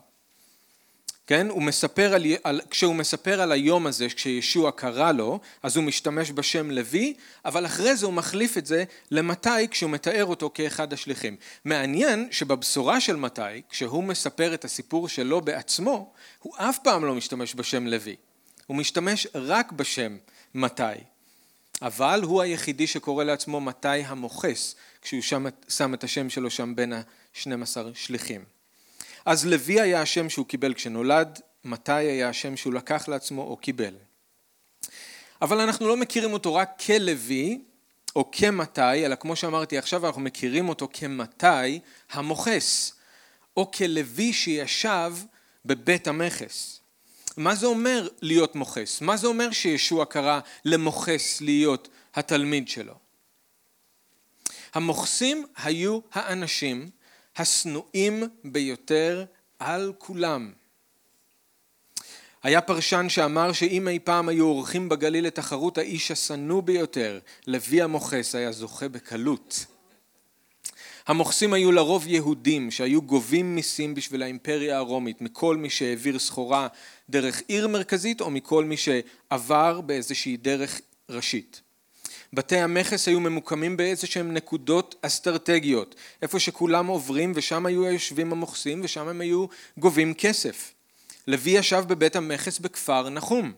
כן? 1.26 1.50
הוא 1.50 1.62
מספר 1.62 2.14
על, 2.14 2.24
על, 2.44 2.60
כשהוא 2.70 2.94
מספר 2.94 3.40
על 3.40 3.52
היום 3.52 3.86
הזה, 3.86 4.08
כשישוע 4.08 4.70
קרא 4.70 5.12
לו, 5.12 5.40
אז 5.62 5.76
הוא 5.76 5.84
משתמש 5.84 6.30
בשם 6.30 6.70
לוי, 6.70 7.14
אבל 7.44 7.66
אחרי 7.66 7.96
זה 7.96 8.06
הוא 8.06 8.14
מחליף 8.14 8.58
את 8.58 8.66
זה 8.66 8.84
למתי, 9.10 9.68
כשהוא 9.70 9.90
מתאר 9.90 10.24
אותו 10.24 10.50
כאחד 10.54 10.92
השליחים. 10.92 11.36
מעניין 11.64 12.28
שבבשורה 12.30 13.00
של 13.00 13.16
מתי, 13.16 13.62
כשהוא 13.70 14.04
מספר 14.04 14.54
את 14.54 14.64
הסיפור 14.64 15.08
שלו 15.08 15.40
בעצמו, 15.40 16.12
הוא 16.38 16.56
אף 16.56 16.78
פעם 16.78 17.04
לא 17.04 17.14
משתמש 17.14 17.54
בשם 17.54 17.86
לוי. 17.86 18.16
הוא 18.66 18.76
משתמש 18.76 19.26
רק 19.34 19.72
בשם 19.72 20.16
מתי. 20.54 20.82
אבל 21.82 22.20
הוא 22.22 22.42
היחידי 22.42 22.86
שקורא 22.86 23.24
לעצמו 23.24 23.60
מתי 23.60 23.88
המוכס, 23.88 24.74
כשהוא 25.02 25.22
שם, 25.22 25.46
שם 25.68 25.94
את 25.94 26.04
השם 26.04 26.30
שלו 26.30 26.50
שם 26.50 26.76
בין 26.76 26.92
ה-12 26.92 27.76
שליחים. 27.94 28.53
אז 29.24 29.46
לוי 29.46 29.80
היה 29.80 30.02
השם 30.02 30.28
שהוא 30.28 30.46
קיבל 30.46 30.74
כשנולד, 30.74 31.40
מתי 31.64 31.92
היה 31.92 32.28
השם 32.28 32.56
שהוא 32.56 32.74
לקח 32.74 33.08
לעצמו 33.08 33.42
או 33.42 33.56
קיבל. 33.56 33.94
אבל 35.42 35.60
אנחנו 35.60 35.88
לא 35.88 35.96
מכירים 35.96 36.32
אותו 36.32 36.54
רק 36.54 36.82
כלוי 36.86 37.62
או 38.16 38.30
כמתי, 38.32 39.06
אלא 39.06 39.14
כמו 39.14 39.36
שאמרתי 39.36 39.78
עכשיו 39.78 40.06
אנחנו 40.06 40.20
מכירים 40.20 40.68
אותו 40.68 40.88
כמתי 40.92 41.80
המוכס, 42.10 42.92
או 43.56 43.70
כלוי 43.70 44.32
שישב 44.32 45.12
בבית 45.64 46.06
המכס. 46.08 46.80
מה 47.36 47.54
זה 47.54 47.66
אומר 47.66 48.08
להיות 48.22 48.54
מוכס? 48.54 49.00
מה 49.00 49.16
זה 49.16 49.26
אומר 49.26 49.50
שישוע 49.50 50.04
קרא 50.04 50.40
למוכס 50.64 51.40
להיות 51.40 51.88
התלמיד 52.14 52.68
שלו? 52.68 52.94
המוכסים 54.74 55.46
היו 55.56 56.00
האנשים 56.12 56.90
השנואים 57.36 58.22
ביותר 58.44 59.24
על 59.58 59.92
כולם. 59.98 60.52
היה 62.42 62.60
פרשן 62.60 63.06
שאמר 63.08 63.52
שאם 63.52 63.88
אי 63.88 63.98
פעם 63.98 64.28
היו 64.28 64.46
עורכים 64.46 64.88
בגליל 64.88 65.26
לתחרות 65.26 65.78
האיש 65.78 66.10
השנוא 66.10 66.62
ביותר, 66.62 67.18
לוי 67.46 67.82
המוכס 67.82 68.34
היה 68.34 68.52
זוכה 68.52 68.88
בקלות. 68.88 69.66
המוכסים 71.06 71.52
היו 71.52 71.72
לרוב 71.72 72.06
יהודים 72.06 72.70
שהיו 72.70 73.02
גובים 73.02 73.54
מיסים 73.54 73.94
בשביל 73.94 74.22
האימפריה 74.22 74.76
הרומית 74.76 75.20
מכל 75.20 75.56
מי 75.56 75.70
שהעביר 75.70 76.18
סחורה 76.18 76.68
דרך 77.10 77.42
עיר 77.48 77.68
מרכזית 77.68 78.20
או 78.20 78.30
מכל 78.30 78.64
מי 78.64 78.76
שעבר 78.76 79.80
באיזושהי 79.80 80.36
דרך 80.36 80.80
ראשית. 81.08 81.60
בתי 82.34 82.56
המכס 82.56 83.08
היו 83.08 83.20
ממוקמים 83.20 83.76
באיזה 83.76 84.06
שהם 84.06 84.34
נקודות 84.34 84.94
אסטרטגיות, 85.02 85.94
איפה 86.22 86.38
שכולם 86.38 86.86
עוברים 86.86 87.32
ושם 87.34 87.66
היו 87.66 87.86
היושבים 87.86 88.32
המוכסים 88.32 88.80
ושם 88.84 89.08
הם 89.08 89.20
היו 89.20 89.46
גובים 89.78 90.14
כסף. 90.14 90.72
לוי 91.26 91.50
ישב 91.50 91.84
בבית 91.86 92.16
המכס 92.16 92.58
בכפר 92.58 93.08
נחום. 93.08 93.52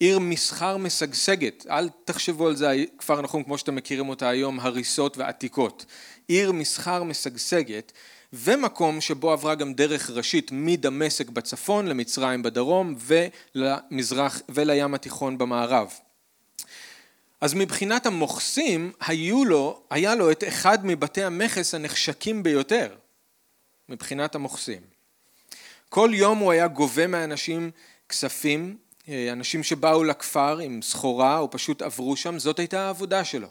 עיר 0.00 0.18
מסחר 0.18 0.76
משגשגת, 0.76 1.66
אל 1.70 1.88
תחשבו 2.04 2.46
על 2.46 2.56
זה 2.56 2.84
כפר 2.98 3.20
נחום 3.20 3.42
כמו 3.42 3.58
שאתם 3.58 3.74
מכירים 3.74 4.08
אותה 4.08 4.28
היום, 4.28 4.60
הריסות 4.60 5.18
ועתיקות. 5.18 5.86
עיר 6.28 6.52
מסחר 6.52 7.02
משגשגת 7.02 7.92
ומקום 8.32 9.00
שבו 9.00 9.32
עברה 9.32 9.54
גם 9.54 9.74
דרך 9.74 10.10
ראשית 10.10 10.50
מדמשק 10.52 11.28
בצפון 11.28 11.86
למצרים 11.86 12.42
בדרום 12.42 12.94
ולמזרח 13.54 14.42
ולים 14.48 14.94
התיכון 14.94 15.38
במערב. 15.38 15.92
אז 17.44 17.54
מבחינת 17.54 18.06
המוכסים 18.06 18.92
היו 19.00 19.44
לו, 19.44 19.82
היה 19.90 20.14
לו 20.14 20.30
את 20.30 20.44
אחד 20.48 20.86
מבתי 20.86 21.22
המכס 21.24 21.74
הנחשקים 21.74 22.42
ביותר 22.42 22.96
מבחינת 23.88 24.34
המוכסים. 24.34 24.80
כל 25.88 26.10
יום 26.12 26.38
הוא 26.38 26.52
היה 26.52 26.68
גובה 26.68 27.06
מאנשים 27.06 27.70
כספים, 28.08 28.76
אנשים 29.08 29.62
שבאו 29.62 30.04
לכפר 30.04 30.58
עם 30.58 30.82
סחורה 30.82 31.38
או 31.38 31.50
פשוט 31.50 31.82
עברו 31.82 32.16
שם, 32.16 32.38
זאת 32.38 32.58
הייתה 32.58 32.86
העבודה 32.86 33.24
שלו. 33.24 33.48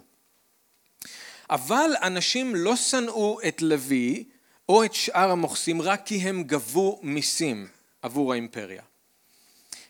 אבל 1.50 1.91
אנשים 2.03 2.55
לא 2.55 2.75
שנאו 2.75 3.39
את 3.47 3.62
לוי 3.62 4.23
או 4.69 4.83
את 4.83 4.93
שאר 4.93 5.31
המוכסים 5.31 5.81
רק 5.81 6.05
כי 6.05 6.15
הם 6.15 6.43
גבו 6.43 7.00
מיסים 7.03 7.67
עבור 8.01 8.31
האימפריה. 8.33 8.83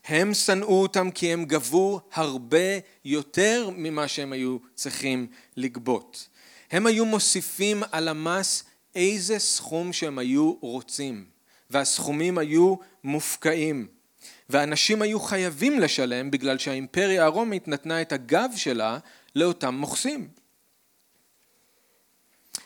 הם 0.06 0.34
שנאו 0.34 0.82
אותם 0.82 1.12
כי 1.12 1.34
הם 1.34 1.46
גבו 1.46 2.02
הרבה 2.14 2.80
יותר 3.06 3.70
ממה 3.76 4.08
שהם 4.08 4.34
היו 4.34 4.58
צריכים 4.76 5.28
לגבות. 5.58 6.30
הם 6.72 6.86
היו 6.86 7.06
מוסיפים 7.06 7.84
על 7.92 8.08
המס 8.08 8.64
איזה 8.96 9.40
סכום 9.40 9.94
שהם 9.94 10.20
היו 10.20 10.54
רוצים, 10.62 11.26
והסכומים 11.70 12.38
היו 12.38 12.76
מופקעים. 13.04 13.88
ואנשים 14.50 15.02
היו 15.02 15.20
חייבים 15.20 15.80
לשלם 15.80 16.32
בגלל 16.32 16.58
שהאימפריה 16.58 17.26
הרומית 17.26 17.68
נתנה 17.68 18.02
את 18.02 18.12
הגב 18.12 18.50
שלה 18.56 18.98
לאותם 19.36 19.76
מוכסים. 19.76 20.30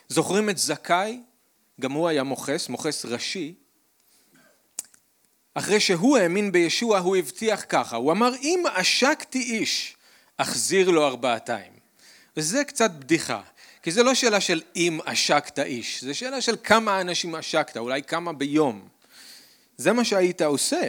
זוכרים 0.09 0.49
את 0.49 0.57
זכאי? 0.57 1.21
גם 1.81 1.91
הוא 1.91 2.07
היה 2.07 2.23
מוכס, 2.23 2.69
מוכס 2.69 3.05
ראשי. 3.05 3.53
אחרי 5.57 5.79
שהוא 5.79 6.17
האמין 6.17 6.51
בישוע 6.51 6.99
הוא 6.99 7.15
הבטיח 7.15 7.65
ככה, 7.69 7.95
הוא 7.95 8.11
אמר 8.11 8.35
אם 8.41 8.63
עשקתי 8.75 9.39
איש 9.39 9.95
אחזיר 10.37 10.89
לו 10.89 11.07
ארבעתיים. 11.07 11.71
וזה 12.37 12.63
קצת 12.63 12.91
בדיחה, 12.91 13.41
כי 13.83 13.91
זה 13.91 14.03
לא 14.03 14.13
שאלה 14.13 14.41
של 14.41 14.61
אם 14.75 14.99
עשקת 15.05 15.59
איש, 15.59 16.03
זה 16.03 16.13
שאלה 16.13 16.41
של 16.41 16.55
כמה 16.63 17.01
אנשים 17.01 17.35
עשקת, 17.35 17.77
אולי 17.77 18.03
כמה 18.03 18.33
ביום. 18.33 18.87
זה 19.77 19.93
מה 19.93 20.03
שהיית 20.03 20.41
עושה, 20.41 20.81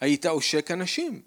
היית 0.00 0.26
עושק 0.26 0.70
אנשים. 0.70 1.20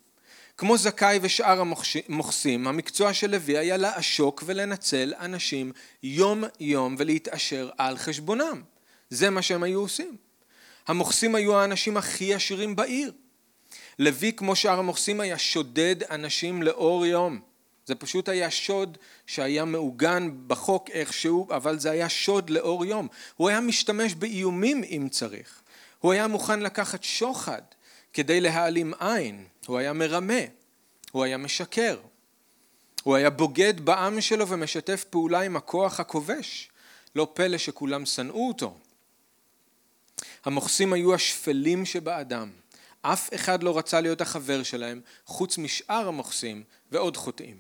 כמו 0.58 0.78
זכאי 0.78 1.20
ושאר 1.22 1.62
המוכסים, 1.62 2.68
המקצוע 2.68 3.14
של 3.14 3.32
לוי 3.32 3.58
היה 3.58 3.78
לעשוק 3.78 4.44
ולנצל 4.46 5.14
אנשים 5.20 5.72
יום 6.04 6.44
יום 6.60 6.96
ולהתעשר 6.98 7.70
על 7.78 7.98
חשבונם. 7.98 8.62
זה 9.10 9.30
מה 9.30 9.42
שהם 9.42 9.64
היו 9.64 9.80
עושים. 9.80 10.25
המוכסים 10.88 11.36
היו 11.36 11.60
האנשים 11.60 11.98
הכי 11.98 12.34
עשירים 12.34 12.76
בעיר. 12.76 13.12
לוי 14.00 14.34
כמו 14.34 14.56
שאר 14.56 14.80
המוכסים 14.80 15.20
היה 15.20 15.38
שודד 15.38 16.04
אנשים 16.04 16.64
לאור 16.64 17.06
יום. 17.06 17.40
זה 17.86 17.96
פשוט 17.96 18.30
היה 18.30 18.52
שוד 18.52 18.98
שהיה 19.28 19.66
מעוגן 19.66 20.30
בחוק 20.48 20.90
איכשהו, 20.90 21.48
אבל 21.52 21.80
זה 21.80 21.92
היה 21.92 22.10
שוד 22.10 22.50
לאור 22.50 22.86
יום. 22.86 23.08
הוא 23.36 23.50
היה 23.50 23.62
משתמש 23.62 24.14
באיומים 24.14 24.84
אם 24.84 25.08
צריך. 25.12 25.62
הוא 26.00 26.12
היה 26.12 26.28
מוכן 26.28 26.60
לקחת 26.60 27.04
שוחד 27.04 27.62
כדי 28.14 28.42
להעלים 28.42 28.94
עין. 29.00 29.46
הוא 29.68 29.78
היה 29.78 29.94
מרמה. 29.94 30.42
הוא 31.12 31.24
היה 31.24 31.38
משקר. 31.38 31.98
הוא 33.04 33.16
היה 33.16 33.30
בוגד 33.30 33.80
בעם 33.80 34.22
שלו 34.22 34.48
ומשתף 34.48 35.04
פעולה 35.10 35.42
עם 35.42 35.56
הכוח 35.56 36.00
הכובש. 36.00 36.70
לא 37.16 37.28
פלא 37.34 37.58
שכולם 37.58 38.06
שנאו 38.06 38.48
אותו. 38.48 38.78
המוכסים 40.46 40.94
היו 40.94 41.14
השפלים 41.14 41.86
שבאדם. 41.86 42.50
אף 43.02 43.30
אחד 43.36 43.64
לא 43.64 43.78
רצה 43.78 44.02
להיות 44.02 44.22
החבר 44.22 44.64
שלהם, 44.64 45.02
חוץ 45.26 45.58
משאר 45.58 46.08
המוכסים 46.08 46.64
ועוד 46.92 47.18
חוטאים. 47.18 47.58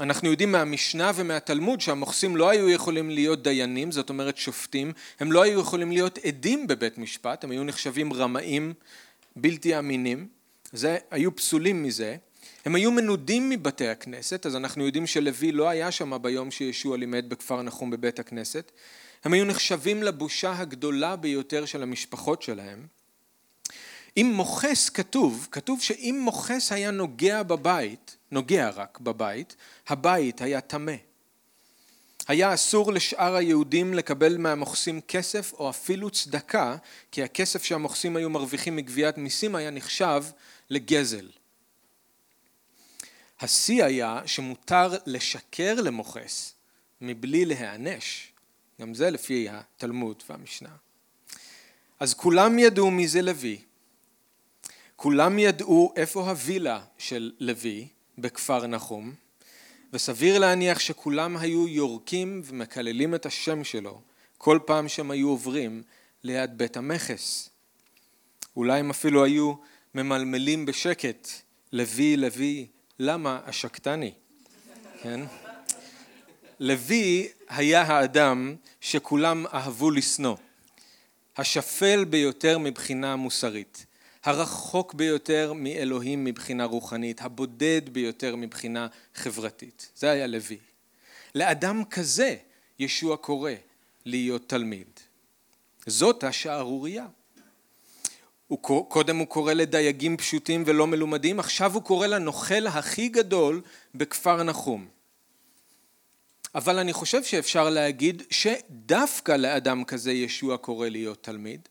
אנחנו 0.00 0.30
יודעים 0.30 0.52
מהמשנה 0.52 1.10
ומהתלמוד 1.14 1.80
שהמוכסים 1.80 2.36
לא 2.36 2.50
היו 2.50 2.70
יכולים 2.70 3.10
להיות 3.10 3.42
דיינים, 3.42 3.92
זאת 3.92 4.08
אומרת 4.08 4.36
שופטים, 4.36 4.92
הם 5.20 5.32
לא 5.32 5.42
היו 5.42 5.60
יכולים 5.60 5.92
להיות 5.92 6.18
עדים 6.18 6.66
בבית 6.66 6.98
משפט, 6.98 7.44
הם 7.44 7.50
היו 7.50 7.64
נחשבים 7.64 8.12
רמאים 8.12 8.72
בלתי 9.36 9.78
אמינים, 9.78 10.28
זה, 10.72 10.98
היו 11.10 11.36
פסולים 11.36 11.82
מזה, 11.82 12.16
הם 12.64 12.74
היו 12.74 12.90
מנודים 12.90 13.50
מבתי 13.50 13.88
הכנסת, 13.88 14.46
אז 14.46 14.56
אנחנו 14.56 14.86
יודעים 14.86 15.06
שלוי 15.06 15.52
לא 15.52 15.68
היה 15.68 15.90
שם 15.90 16.22
ביום 16.22 16.50
שישוע 16.50 16.96
לימד 16.96 17.24
בכפר 17.28 17.62
נחום 17.62 17.90
בבית 17.90 18.18
הכנסת, 18.18 18.72
הם 19.24 19.32
היו 19.32 19.44
נחשבים 19.44 20.02
לבושה 20.02 20.58
הגדולה 20.58 21.16
ביותר 21.16 21.64
של 21.64 21.82
המשפחות 21.82 22.42
שלהם. 22.42 22.86
אם 24.16 24.32
מוכס 24.34 24.88
כתוב, 24.88 25.48
כתוב 25.50 25.82
שאם 25.82 26.20
מוכס 26.22 26.72
היה 26.72 26.90
נוגע 26.90 27.42
בבית, 27.42 28.16
נוגע 28.30 28.70
רק 28.70 29.00
בבית, 29.00 29.56
הבית 29.88 30.40
היה 30.40 30.60
טמא. 30.60 30.94
היה 32.28 32.54
אסור 32.54 32.92
לשאר 32.92 33.34
היהודים 33.34 33.94
לקבל 33.94 34.36
מהמוכסים 34.36 35.00
כסף 35.00 35.52
או 35.52 35.70
אפילו 35.70 36.10
צדקה, 36.10 36.76
כי 37.12 37.22
הכסף 37.22 37.64
שהמוכסים 37.64 38.16
היו 38.16 38.30
מרוויחים 38.30 38.76
מגביית 38.76 39.18
מיסים 39.18 39.54
היה 39.54 39.70
נחשב 39.70 40.24
לגזל. 40.70 41.28
השיא 43.40 43.84
היה 43.84 44.20
שמותר 44.26 44.88
לשקר 45.06 45.74
למוכס 45.80 46.54
מבלי 47.00 47.44
להיענש. 47.44 48.33
גם 48.80 48.94
זה 48.94 49.10
לפי 49.10 49.48
התלמוד 49.50 50.22
והמשנה. 50.28 50.68
אז 52.00 52.14
כולם 52.14 52.58
ידעו 52.58 52.90
מי 52.90 53.08
זה 53.08 53.22
לוי. 53.22 53.58
כולם 54.96 55.38
ידעו 55.38 55.92
איפה 55.96 56.30
הווילה 56.30 56.84
של 56.98 57.32
לוי 57.40 57.88
בכפר 58.18 58.66
נחום, 58.66 59.14
וסביר 59.92 60.38
להניח 60.38 60.78
שכולם 60.78 61.36
היו 61.36 61.68
יורקים 61.68 62.42
ומקללים 62.44 63.14
את 63.14 63.26
השם 63.26 63.64
שלו 63.64 64.00
כל 64.38 64.58
פעם 64.66 64.88
שהם 64.88 65.10
היו 65.10 65.28
עוברים 65.28 65.82
ליד 66.22 66.58
בית 66.58 66.76
המכס. 66.76 67.50
אולי 68.56 68.80
הם 68.80 68.90
אפילו 68.90 69.24
היו 69.24 69.54
ממלמלים 69.94 70.66
בשקט, 70.66 71.28
לוי, 71.72 72.16
לוי, 72.16 72.66
למה 72.98 73.40
השקטני? 73.44 74.12
כן? 75.02 75.20
לוי 76.60 77.28
היה 77.48 77.82
האדם 77.82 78.56
שכולם 78.80 79.46
אהבו 79.46 79.90
לשנוא, 79.90 80.36
השפל 81.36 82.04
ביותר 82.04 82.58
מבחינה 82.58 83.16
מוסרית, 83.16 83.86
הרחוק 84.24 84.94
ביותר 84.94 85.52
מאלוהים 85.52 86.24
מבחינה 86.24 86.64
רוחנית, 86.64 87.22
הבודד 87.22 87.82
ביותר 87.92 88.36
מבחינה 88.36 88.86
חברתית. 89.14 89.90
זה 89.96 90.10
היה 90.10 90.26
לוי. 90.26 90.58
לאדם 91.34 91.84
כזה 91.84 92.36
ישוע 92.78 93.16
קורא 93.16 93.52
להיות 94.04 94.48
תלמיד. 94.48 94.86
זאת 95.86 96.24
השערורייה. 96.24 97.06
הוא, 98.48 98.88
קודם 98.88 99.16
הוא 99.16 99.26
קורא 99.26 99.52
לדייגים 99.52 100.16
פשוטים 100.16 100.62
ולא 100.66 100.86
מלומדים, 100.86 101.40
עכשיו 101.40 101.74
הוא 101.74 101.82
קורא 101.82 102.06
לנוכל 102.06 102.66
הכי 102.66 103.08
גדול 103.08 103.62
בכפר 103.94 104.42
נחום. 104.42 104.93
אבל 106.54 106.78
אני 106.78 106.92
חושב 106.92 107.24
שאפשר 107.24 107.70
להגיד 107.70 108.22
שדווקא 108.30 109.32
לאדם 109.32 109.84
כזה 109.84 110.12
ישוע 110.12 110.56
קורא 110.56 110.88
להיות 110.88 111.22
תלמיד, 111.22 111.68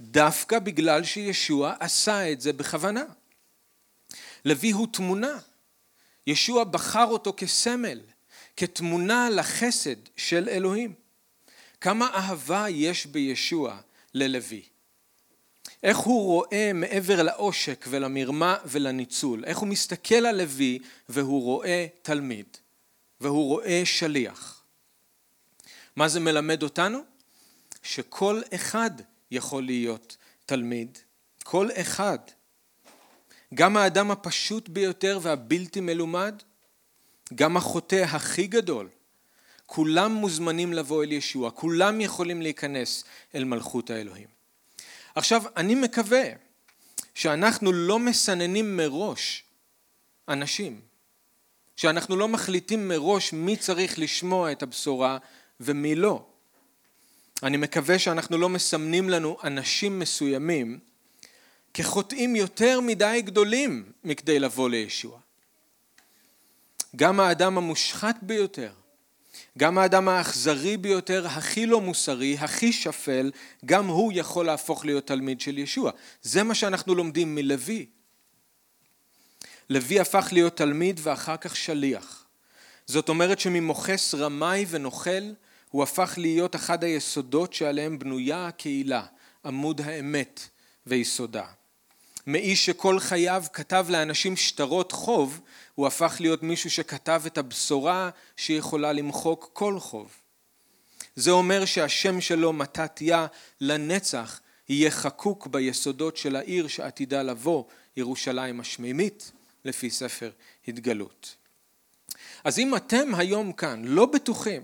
דווקא 0.00 0.58
בגלל 0.58 1.04
שישוע 1.04 1.74
עשה 1.80 2.32
את 2.32 2.40
זה 2.40 2.52
בכוונה. 2.52 3.04
לוי 4.44 4.70
הוא 4.70 4.86
תמונה. 4.92 5.38
ישוע 6.26 6.64
בחר 6.64 7.06
אותו 7.06 7.34
כסמל, 7.36 8.00
כתמונה 8.56 9.30
לחסד 9.30 9.96
של 10.16 10.48
אלוהים. 10.48 10.94
כמה 11.80 12.10
אהבה 12.14 12.68
יש 12.68 13.06
בישוע 13.06 13.80
ללוי. 14.14 14.62
איך 15.82 15.98
הוא 15.98 16.24
רואה 16.24 16.70
מעבר 16.74 17.22
לעושק 17.22 17.86
ולמרמה 17.88 18.56
ולניצול, 18.64 19.44
איך 19.44 19.58
הוא 19.58 19.68
מסתכל 19.68 20.14
על 20.14 20.36
לוי 20.36 20.78
והוא 21.08 21.42
רואה 21.42 21.86
תלמיד. 22.02 22.46
והוא 23.20 23.48
רואה 23.48 23.82
שליח. 23.84 24.62
מה 25.96 26.08
זה 26.08 26.20
מלמד 26.20 26.62
אותנו? 26.62 26.98
שכל 27.82 28.40
אחד 28.54 28.90
יכול 29.30 29.62
להיות 29.62 30.16
תלמיד, 30.46 30.98
כל 31.42 31.68
אחד. 31.74 32.18
גם 33.54 33.76
האדם 33.76 34.10
הפשוט 34.10 34.68
ביותר 34.68 35.18
והבלתי 35.22 35.80
מלומד, 35.80 36.42
גם 37.34 37.56
החוטא 37.56 38.04
הכי 38.04 38.46
גדול, 38.46 38.88
כולם 39.66 40.12
מוזמנים 40.12 40.72
לבוא 40.72 41.04
אל 41.04 41.12
ישוע, 41.12 41.50
כולם 41.50 42.00
יכולים 42.00 42.42
להיכנס 42.42 43.04
אל 43.34 43.44
מלכות 43.44 43.90
האלוהים. 43.90 44.28
עכשיו, 45.14 45.42
אני 45.56 45.74
מקווה 45.74 46.22
שאנחנו 47.14 47.72
לא 47.72 47.98
מסננים 47.98 48.76
מראש 48.76 49.44
אנשים. 50.28 50.89
שאנחנו 51.80 52.16
לא 52.16 52.28
מחליטים 52.28 52.88
מראש 52.88 53.32
מי 53.32 53.56
צריך 53.56 53.98
לשמוע 53.98 54.52
את 54.52 54.62
הבשורה 54.62 55.18
ומי 55.60 55.94
לא. 55.94 56.24
אני 57.42 57.56
מקווה 57.56 57.98
שאנחנו 57.98 58.38
לא 58.38 58.48
מסמנים 58.48 59.10
לנו 59.10 59.36
אנשים 59.44 59.98
מסוימים 59.98 60.78
כחוטאים 61.74 62.36
יותר 62.36 62.80
מדי 62.80 63.22
גדולים 63.24 63.92
מכדי 64.04 64.38
לבוא 64.38 64.70
לישוע. 64.70 65.18
גם 66.96 67.20
האדם 67.20 67.58
המושחת 67.58 68.16
ביותר, 68.22 68.72
גם 69.58 69.78
האדם 69.78 70.08
האכזרי 70.08 70.76
ביותר, 70.76 71.26
הכי 71.26 71.66
לא 71.66 71.80
מוסרי, 71.80 72.36
הכי 72.38 72.72
שפל, 72.72 73.30
גם 73.64 73.86
הוא 73.86 74.12
יכול 74.14 74.46
להפוך 74.46 74.84
להיות 74.84 75.06
תלמיד 75.06 75.40
של 75.40 75.58
ישוע. 75.58 75.90
זה 76.22 76.42
מה 76.42 76.54
שאנחנו 76.54 76.94
לומדים 76.94 77.34
מלוי. 77.34 77.86
לוי 79.70 80.00
הפך 80.00 80.28
להיות 80.32 80.56
תלמיד 80.56 81.00
ואחר 81.02 81.36
כך 81.36 81.56
שליח. 81.56 82.24
זאת 82.86 83.08
אומרת 83.08 83.40
שממוכס 83.40 84.14
רמאי 84.14 84.66
ונוכל 84.68 85.32
הוא 85.70 85.82
הפך 85.82 86.14
להיות 86.16 86.56
אחד 86.56 86.84
היסודות 86.84 87.52
שעליהם 87.52 87.98
בנויה 87.98 88.46
הקהילה, 88.46 89.02
עמוד 89.44 89.80
האמת 89.80 90.48
ויסודה. 90.86 91.44
מאיש 92.26 92.66
שכל 92.66 93.00
חייו 93.00 93.44
כתב 93.52 93.86
לאנשים 93.88 94.36
שטרות 94.36 94.92
חוב, 94.92 95.40
הוא 95.74 95.86
הפך 95.86 96.16
להיות 96.20 96.42
מישהו 96.42 96.70
שכתב 96.70 97.22
את 97.26 97.38
הבשורה 97.38 98.10
שיכולה 98.36 98.92
למחוק 98.92 99.50
כל 99.52 99.78
חוב. 99.78 100.16
זה 101.16 101.30
אומר 101.30 101.64
שהשם 101.64 102.20
שלו 102.20 102.52
מתתיה 102.52 103.26
לנצח 103.60 104.40
יהיה 104.68 104.90
חקוק 104.90 105.46
ביסודות 105.46 106.16
של 106.16 106.36
העיר 106.36 106.68
שעתידה 106.68 107.22
לבוא, 107.22 107.64
ירושלים 107.96 108.60
השמימית. 108.60 109.32
לפי 109.64 109.90
ספר 109.90 110.30
התגלות. 110.68 111.36
אז 112.44 112.58
אם 112.58 112.76
אתם 112.76 113.14
היום 113.14 113.52
כאן 113.52 113.84
לא 113.84 114.06
בטוחים 114.06 114.62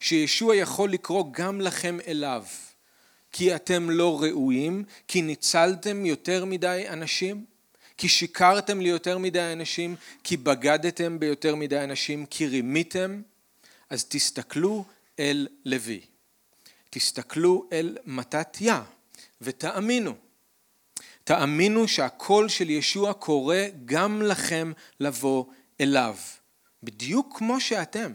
שישוע 0.00 0.56
יכול 0.56 0.92
לקרוא 0.92 1.24
גם 1.32 1.60
לכם 1.60 1.98
אליו 2.06 2.44
כי 3.32 3.54
אתם 3.54 3.90
לא 3.90 4.22
ראויים, 4.22 4.84
כי 5.08 5.22
ניצלתם 5.22 6.06
יותר 6.06 6.44
מדי 6.44 6.84
אנשים, 6.88 7.44
כי 7.96 8.08
שיקרתם 8.08 8.80
ליותר 8.80 9.18
מדי 9.18 9.52
אנשים, 9.52 9.96
כי 10.24 10.36
בגדתם 10.36 11.18
ביותר 11.18 11.54
מדי 11.54 11.84
אנשים, 11.84 12.26
כי 12.26 12.46
רימיתם, 12.46 13.22
אז 13.90 14.04
תסתכלו 14.04 14.84
אל 15.18 15.48
לוי. 15.64 16.00
תסתכלו 16.90 17.68
אל 17.72 17.98
מתתיה 18.04 18.82
ותאמינו 19.40 20.14
תאמינו 21.28 21.88
שהקול 21.88 22.48
של 22.48 22.70
ישוע 22.70 23.12
קורא 23.12 23.56
גם 23.84 24.22
לכם 24.22 24.72
לבוא 25.00 25.44
אליו, 25.80 26.16
בדיוק 26.82 27.38
כמו 27.38 27.60
שאתם. 27.60 28.12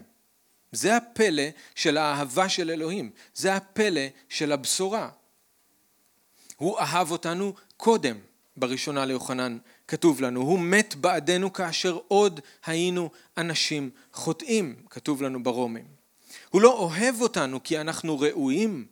זה 0.72 0.96
הפלא 0.96 1.42
של 1.74 1.96
האהבה 1.96 2.48
של 2.48 2.70
אלוהים, 2.70 3.10
זה 3.34 3.54
הפלא 3.54 4.00
של 4.28 4.52
הבשורה. 4.52 5.08
הוא 6.56 6.78
אהב 6.78 7.10
אותנו 7.10 7.54
קודם, 7.76 8.16
בראשונה 8.56 9.04
ליוחנן 9.04 9.58
כתוב 9.88 10.20
לנו, 10.20 10.40
הוא 10.40 10.58
מת 10.58 10.94
בעדנו 10.94 11.52
כאשר 11.52 11.98
עוד 12.08 12.40
היינו 12.66 13.10
אנשים 13.36 13.90
חוטאים, 14.12 14.76
כתוב 14.90 15.22
לנו 15.22 15.42
ברומים. 15.42 15.86
הוא 16.50 16.62
לא 16.62 16.72
אוהב 16.72 17.20
אותנו 17.20 17.62
כי 17.62 17.80
אנחנו 17.80 18.20
ראויים, 18.20 18.86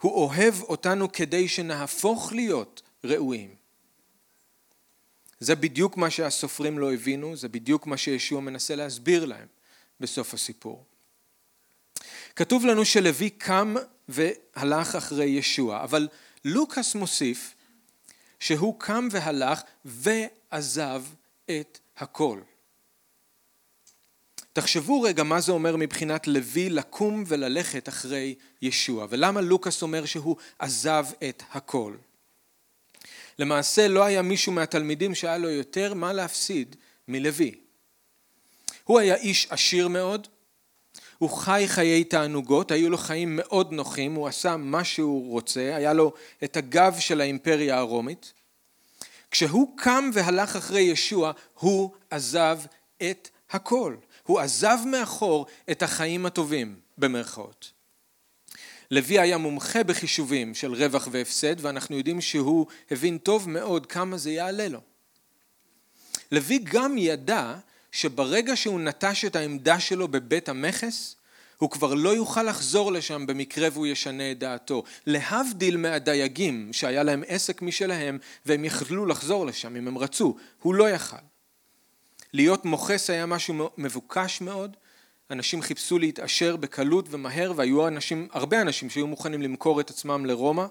הוא 0.00 0.12
אוהב 0.12 0.54
אותנו 0.62 1.12
כדי 1.12 1.48
שנהפוך 1.48 2.32
להיות 2.32 2.82
ראויים. 3.04 3.54
זה 5.40 5.54
בדיוק 5.54 5.96
מה 5.96 6.10
שהסופרים 6.10 6.78
לא 6.78 6.92
הבינו, 6.92 7.36
זה 7.36 7.48
בדיוק 7.48 7.86
מה 7.86 7.96
שישוע 7.96 8.40
מנסה 8.40 8.74
להסביר 8.74 9.24
להם 9.24 9.46
בסוף 10.00 10.34
הסיפור. 10.34 10.84
כתוב 12.36 12.66
לנו 12.66 12.84
שלוי 12.84 13.30
קם 13.30 13.74
והלך 14.08 14.94
אחרי 14.94 15.24
ישוע, 15.24 15.84
אבל 15.84 16.08
לוקאס 16.44 16.94
מוסיף 16.94 17.54
שהוא 18.40 18.80
קם 18.80 19.08
והלך 19.10 19.62
ועזב 19.84 21.04
את 21.50 21.78
הכל. 21.96 22.40
תחשבו 24.52 25.02
רגע 25.02 25.22
מה 25.22 25.40
זה 25.40 25.52
אומר 25.52 25.76
מבחינת 25.76 26.26
לוי 26.26 26.70
לקום 26.70 27.24
וללכת 27.26 27.88
אחרי 27.88 28.34
ישוע, 28.62 29.06
ולמה 29.10 29.40
לוקאס 29.40 29.82
אומר 29.82 30.04
שהוא 30.04 30.36
עזב 30.58 31.06
את 31.28 31.42
הכל. 31.50 31.94
למעשה 33.38 33.88
לא 33.88 34.04
היה 34.04 34.22
מישהו 34.22 34.52
מהתלמידים 34.52 35.14
שהיה 35.14 35.38
לו 35.38 35.50
יותר 35.50 35.94
מה 35.94 36.12
להפסיד 36.12 36.76
מלוי. 37.08 37.54
הוא 38.84 38.98
היה 38.98 39.14
איש 39.14 39.46
עשיר 39.50 39.88
מאוד, 39.88 40.28
הוא 41.18 41.30
חי 41.30 41.64
חיי 41.68 42.04
תענוגות, 42.04 42.70
היו 42.70 42.90
לו 42.90 42.98
חיים 42.98 43.36
מאוד 43.36 43.72
נוחים, 43.72 44.14
הוא 44.14 44.28
עשה 44.28 44.56
מה 44.56 44.84
שהוא 44.84 45.30
רוצה, 45.30 45.76
היה 45.76 45.92
לו 45.92 46.12
את 46.44 46.56
הגב 46.56 46.96
של 46.98 47.20
האימפריה 47.20 47.78
הרומית. 47.78 48.32
כשהוא 49.30 49.76
קם 49.76 50.10
והלך 50.12 50.56
אחרי 50.56 50.80
ישוע, 50.80 51.32
הוא 51.54 51.90
עזב 52.10 52.58
את 53.02 53.28
הכל. 53.50 53.96
הוא 54.22 54.40
עזב 54.40 54.78
מאחור 54.86 55.46
את 55.70 55.82
החיים 55.82 56.26
הטובים, 56.26 56.80
במרכאות. 56.98 57.72
לוי 58.90 59.18
היה 59.18 59.38
מומחה 59.38 59.84
בחישובים 59.84 60.54
של 60.54 60.74
רווח 60.74 61.08
והפסד, 61.10 61.64
ואנחנו 61.64 61.96
יודעים 61.96 62.20
שהוא 62.20 62.66
הבין 62.90 63.18
טוב 63.18 63.48
מאוד 63.48 63.86
כמה 63.86 64.16
זה 64.16 64.30
יעלה 64.30 64.68
לו. 64.68 64.80
לוי 66.32 66.58
גם 66.58 66.98
ידע 66.98 67.54
שברגע 67.92 68.56
שהוא 68.56 68.80
נטש 68.80 69.24
את 69.24 69.36
העמדה 69.36 69.80
שלו 69.80 70.08
בבית 70.08 70.48
המכס, 70.48 71.16
הוא 71.58 71.70
כבר 71.70 71.94
לא 71.94 72.10
יוכל 72.16 72.42
לחזור 72.42 72.92
לשם 72.92 73.26
במקרה 73.26 73.68
והוא 73.72 73.86
ישנה 73.86 74.32
את 74.32 74.38
דעתו. 74.38 74.82
להבדיל 75.06 75.76
מהדייגים 75.76 76.72
שהיה 76.72 77.02
להם 77.02 77.22
עסק 77.26 77.62
משלהם 77.62 78.18
והם 78.46 78.64
יכלו 78.64 79.06
לחזור 79.06 79.46
לשם 79.46 79.76
אם 79.76 79.88
הם 79.88 79.98
רצו, 79.98 80.36
הוא 80.62 80.74
לא 80.74 80.90
יכל. 80.90 81.16
להיות 82.32 82.64
מוכס 82.64 83.10
היה 83.10 83.26
משהו 83.26 83.70
מבוקש 83.78 84.40
מאוד, 84.40 84.76
אנשים 85.30 85.62
חיפשו 85.62 85.98
להתעשר 85.98 86.56
בקלות 86.56 87.06
ומהר 87.10 87.52
והיו 87.56 87.88
אנשים, 87.88 88.28
הרבה 88.32 88.60
אנשים 88.60 88.90
שהיו 88.90 89.06
מוכנים 89.06 89.42
למכור 89.42 89.80
את 89.80 89.90
עצמם 89.90 90.26
לרומא 90.26 90.66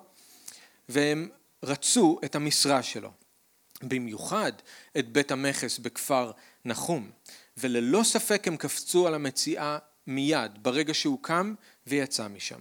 והם 0.89 1.29
רצו 1.63 2.19
את 2.25 2.35
המשרה 2.35 2.83
שלו. 2.83 3.11
במיוחד 3.83 4.51
את 4.99 5.09
בית 5.09 5.31
המכס 5.31 5.79
בכפר 5.79 6.31
נחום 6.65 7.11
וללא 7.57 8.03
ספק 8.03 8.47
הם 8.47 8.57
קפצו 8.57 9.07
על 9.07 9.13
המציאה 9.13 9.77
מיד 10.07 10.51
ברגע 10.61 10.93
שהוא 10.93 11.19
קם 11.21 11.53
ויצא 11.87 12.27
משם. 12.27 12.59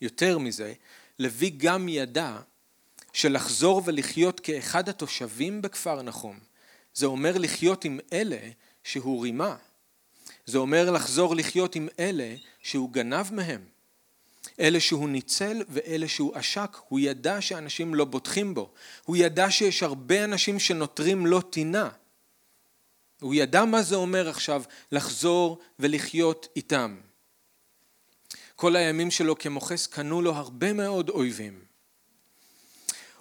יותר 0.00 0.38
מזה, 0.38 0.72
לוי 1.18 1.50
גם 1.50 1.88
ידע 1.88 2.38
שלחזור 3.12 3.82
ולחיות 3.84 4.40
כאחד 4.40 4.88
התושבים 4.88 5.62
בכפר 5.62 6.02
נחום 6.02 6.38
זה 6.94 7.06
אומר 7.06 7.38
לחיות 7.38 7.84
עם 7.84 8.00
אלה 8.12 8.50
שהוא 8.84 9.22
רימה. 9.22 9.56
זה 10.46 10.58
אומר 10.58 10.90
לחזור 10.90 11.36
לחיות 11.36 11.76
עם 11.76 11.88
אלה 11.98 12.34
שהוא 12.62 12.90
גנב 12.90 13.32
מהם. 13.32 13.64
אלה 14.60 14.80
שהוא 14.80 15.08
ניצל 15.08 15.62
ואלה 15.68 16.08
שהוא 16.08 16.34
עשק. 16.34 16.76
הוא 16.88 17.00
ידע 17.00 17.40
שאנשים 17.40 17.94
לא 17.94 18.04
בוטחים 18.04 18.54
בו. 18.54 18.72
הוא 19.04 19.16
ידע 19.16 19.50
שיש 19.50 19.82
הרבה 19.82 20.24
אנשים 20.24 20.58
שנותרים 20.58 21.26
לו 21.26 21.40
טינה. 21.40 21.88
הוא 23.20 23.34
ידע 23.34 23.64
מה 23.64 23.82
זה 23.82 23.96
אומר 23.96 24.28
עכשיו 24.28 24.62
לחזור 24.92 25.58
ולחיות 25.78 26.48
איתם. 26.56 26.96
כל 28.56 28.76
הימים 28.76 29.10
שלו 29.10 29.38
כמוכס 29.38 29.86
קנו 29.86 30.22
לו 30.22 30.34
הרבה 30.34 30.72
מאוד 30.72 31.08
אויבים. 31.08 31.64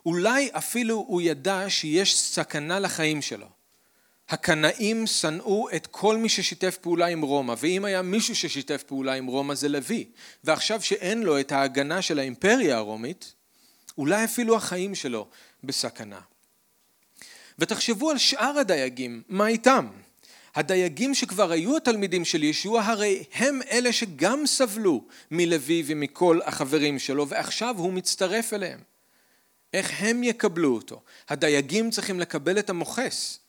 אולי 0.05 0.49
אפילו 0.51 0.95
הוא 0.95 1.21
ידע 1.21 1.69
שיש 1.69 2.19
סכנה 2.19 2.79
לחיים 2.79 3.21
שלו. 3.21 3.47
הקנאים 4.33 5.07
שנאו 5.07 5.69
את 5.75 5.87
כל 5.87 6.17
מי 6.17 6.29
ששיתף 6.29 6.77
פעולה 6.81 7.05
עם 7.05 7.21
רומא, 7.21 7.55
ואם 7.57 7.85
היה 7.85 8.01
מישהו 8.01 8.35
ששיתף 8.35 8.83
פעולה 8.83 9.13
עם 9.13 9.25
רומא 9.25 9.55
זה 9.55 9.69
לוי, 9.69 10.05
ועכשיו 10.43 10.81
שאין 10.81 11.23
לו 11.23 11.39
את 11.39 11.51
ההגנה 11.51 12.01
של 12.01 12.19
האימפריה 12.19 12.77
הרומית, 12.77 13.33
אולי 13.97 14.23
אפילו 14.23 14.55
החיים 14.55 14.95
שלו 14.95 15.27
בסכנה. 15.63 16.19
ותחשבו 17.59 18.09
על 18.11 18.17
שאר 18.17 18.59
הדייגים, 18.59 19.21
מה 19.29 19.47
איתם? 19.47 19.87
הדייגים 20.55 21.15
שכבר 21.15 21.51
היו 21.51 21.77
התלמידים 21.77 22.25
של 22.25 22.43
ישוע 22.43 22.81
הרי 22.81 23.23
הם 23.33 23.59
אלה 23.71 23.93
שגם 23.93 24.45
סבלו 24.45 25.05
מלוי 25.31 25.83
ומכל 25.85 26.39
החברים 26.45 26.99
שלו 26.99 27.27
ועכשיו 27.27 27.75
הוא 27.77 27.93
מצטרף 27.93 28.53
אליהם. 28.53 28.79
איך 29.73 29.91
הם 29.99 30.23
יקבלו 30.23 30.75
אותו? 30.75 31.01
הדייגים 31.29 31.91
צריכים 31.91 32.19
לקבל 32.19 32.59
את 32.59 32.69
המוכס 32.69 33.42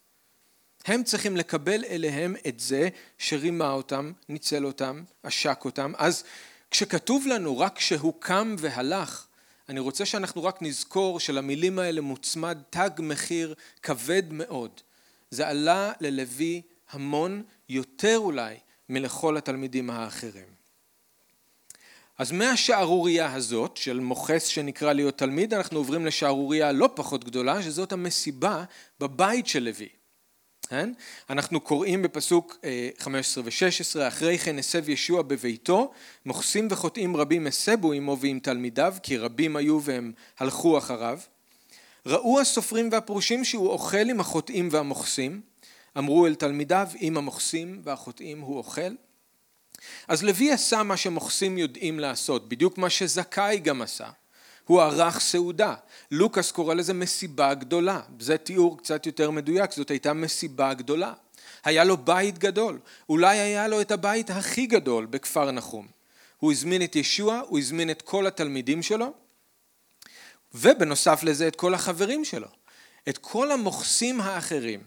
הם 0.84 1.04
צריכים 1.04 1.36
לקבל 1.36 1.84
אליהם 1.84 2.36
את 2.48 2.60
זה 2.60 2.88
שרימה 3.18 3.70
אותם, 3.70 4.12
ניצל 4.28 4.66
אותם, 4.66 5.02
עשק 5.22 5.64
אותם. 5.64 5.92
אז 5.96 6.24
כשכתוב 6.70 7.26
לנו 7.26 7.58
רק 7.58 7.80
שהוא 7.80 8.14
קם 8.18 8.56
והלך, 8.58 9.26
אני 9.68 9.80
רוצה 9.80 10.06
שאנחנו 10.06 10.44
רק 10.44 10.62
נזכור 10.62 11.20
שלמילים 11.20 11.78
האלה 11.78 12.00
מוצמד 12.00 12.58
תג 12.70 12.90
מחיר 12.98 13.54
כבד 13.82 14.22
מאוד. 14.30 14.80
זה 15.30 15.48
עלה 15.48 15.92
ללוי 16.00 16.62
המון, 16.90 17.42
יותר 17.68 18.18
אולי 18.18 18.56
מלכל 18.88 19.36
התלמידים 19.36 19.90
האחרים. 19.90 20.54
אז 22.18 22.32
מהשערורייה 22.32 23.34
הזאת 23.34 23.76
של 23.76 24.00
מוכס 24.00 24.44
שנקרא 24.46 24.92
להיות 24.92 25.18
תלמיד 25.18 25.54
אנחנו 25.54 25.78
עוברים 25.78 26.06
לשערורייה 26.06 26.72
לא 26.72 26.90
פחות 26.94 27.24
גדולה 27.24 27.62
שזאת 27.62 27.92
המסיבה 27.92 28.64
בבית 29.00 29.46
של 29.46 29.62
לוי. 29.62 29.88
כן? 30.68 30.92
אנחנו 31.30 31.60
קוראים 31.60 32.02
בפסוק 32.02 32.58
15 32.98 33.44
ו-16, 33.44 34.08
אחרי 34.08 34.38
כן 34.38 34.58
הסב 34.58 34.88
ישוע 34.88 35.22
בביתו, 35.22 35.92
מוכסים 36.26 36.68
וחוטאים 36.70 37.16
רבים 37.16 37.46
הסבו 37.46 37.92
עמו 37.92 38.18
ועם 38.20 38.38
תלמידיו, 38.38 38.94
כי 39.02 39.16
רבים 39.16 39.56
היו 39.56 39.82
והם 39.82 40.12
הלכו 40.38 40.78
אחריו. 40.78 41.18
ראו 42.06 42.40
הסופרים 42.40 42.88
והפרושים 42.92 43.44
שהוא 43.44 43.68
אוכל 43.68 44.10
עם 44.10 44.20
החוטאים 44.20 44.68
והמוכסים, 44.70 45.40
אמרו 45.98 46.26
אל 46.26 46.34
תלמידיו, 46.34 46.88
עם 46.94 47.16
המוכסים 47.16 47.80
והחוטאים 47.84 48.40
הוא 48.40 48.58
אוכל. 48.58 48.94
אז 50.08 50.22
לוי 50.22 50.52
עשה 50.52 50.82
מה 50.82 50.96
שמוכסים 50.96 51.58
יודעים 51.58 52.00
לעשות, 52.00 52.48
בדיוק 52.48 52.78
מה 52.78 52.90
שזכאי 52.90 53.58
גם 53.58 53.82
עשה. 53.82 54.08
הוא 54.64 54.82
ערך 54.82 55.20
סעודה. 55.20 55.74
לוקאס 56.10 56.52
קורא 56.52 56.74
לזה 56.74 56.94
מסיבה 56.94 57.54
גדולה. 57.54 58.00
זה 58.18 58.36
תיאור 58.36 58.78
קצת 58.78 59.06
יותר 59.06 59.30
מדויק, 59.30 59.72
זאת 59.72 59.90
הייתה 59.90 60.12
מסיבה 60.12 60.74
גדולה. 60.74 61.12
היה 61.64 61.84
לו 61.84 61.96
בית 61.96 62.38
גדול, 62.38 62.78
אולי 63.08 63.38
היה 63.38 63.68
לו 63.68 63.80
את 63.80 63.90
הבית 63.90 64.30
הכי 64.30 64.66
גדול 64.66 65.06
בכפר 65.06 65.50
נחום. 65.50 65.86
הוא 66.38 66.52
הזמין 66.52 66.82
את 66.82 66.96
ישוע, 66.96 67.40
הוא 67.48 67.58
הזמין 67.58 67.90
את 67.90 68.02
כל 68.02 68.26
התלמידים 68.26 68.82
שלו, 68.82 69.12
ובנוסף 70.54 71.22
לזה 71.22 71.48
את 71.48 71.56
כל 71.56 71.74
החברים 71.74 72.24
שלו. 72.24 72.48
את 73.08 73.18
כל 73.18 73.50
המוכסים 73.50 74.20
האחרים 74.20 74.80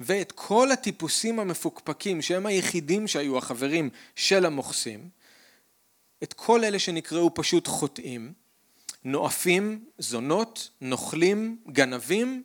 ואת 0.00 0.32
כל 0.32 0.72
הטיפוסים 0.72 1.40
המפוקפקים 1.40 2.22
שהם 2.22 2.46
היחידים 2.46 3.08
שהיו 3.08 3.38
החברים 3.38 3.90
של 4.16 4.46
המוכסים, 4.46 5.08
את 6.22 6.32
כל 6.32 6.64
אלה 6.64 6.78
שנקראו 6.78 7.34
פשוט 7.34 7.66
חוטאים, 7.68 8.32
נואפים, 9.06 9.84
זונות, 9.98 10.70
נוכלים, 10.80 11.58
גנבים, 11.72 12.42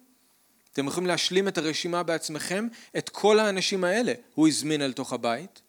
אתם 0.73 0.87
יכולים 0.87 1.07
להשלים 1.07 1.47
את 1.47 1.57
הרשימה 1.57 2.03
בעצמכם, 2.03 2.67
את 2.97 3.09
כל 3.09 3.39
האנשים 3.39 3.83
האלה 3.83 4.13
הוא 4.35 4.47
הזמין 4.47 4.81
אל 4.81 4.93
תוך 4.93 5.13
הבית. 5.13 5.61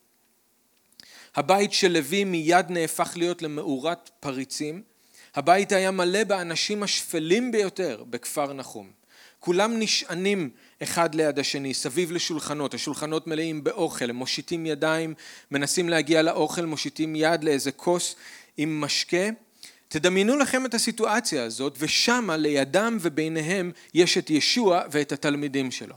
הבית 1.35 1.73
של 1.73 1.93
לוי 1.93 2.25
מיד 2.25 2.67
נהפך 2.71 3.13
להיות 3.17 3.43
למאורת 3.43 4.11
פריצים. 4.21 4.83
הבית 5.35 5.73
היה 5.73 5.91
מלא 5.91 6.25
באנשים 6.25 6.83
השפלים 6.83 7.53
ביותר 7.53 8.05
בכפר 8.11 8.53
נחום. 8.53 8.91
כולם 9.41 9.79
נשענים 9.79 10.51
אחד 10.83 11.15
ליד 11.15 11.39
השני, 11.39 11.75
סביב 11.75 12.13
לשולחנות, 12.13 12.75
השולחנות 12.75 13.27
מלאים 13.27 13.65
באוכל, 13.65 14.11
הם 14.11 14.17
מושיטים 14.17 14.67
ידיים, 14.67 15.15
מנסים 15.51 15.89
להגיע 15.89 16.23
לאוכל, 16.23 16.65
מושיטים 16.65 17.17
יד 17.17 17.45
לאיזה 17.45 17.73
כוס 17.73 18.17
עם 18.57 18.81
משקה, 18.81 19.29
תדמיינו 19.93 20.37
לכם 20.37 20.67
את 20.67 20.75
הסיטואציה 20.75 21.45
הזאת, 21.45 21.77
ושמה 21.79 22.37
לידם 22.37 22.99
וביניהם 23.01 23.73
יש 23.95 24.19
את 24.19 24.31
ישוע 24.31 24.83
ואת 24.91 25.13
התלמידים 25.13 25.71
שלו. 25.71 25.95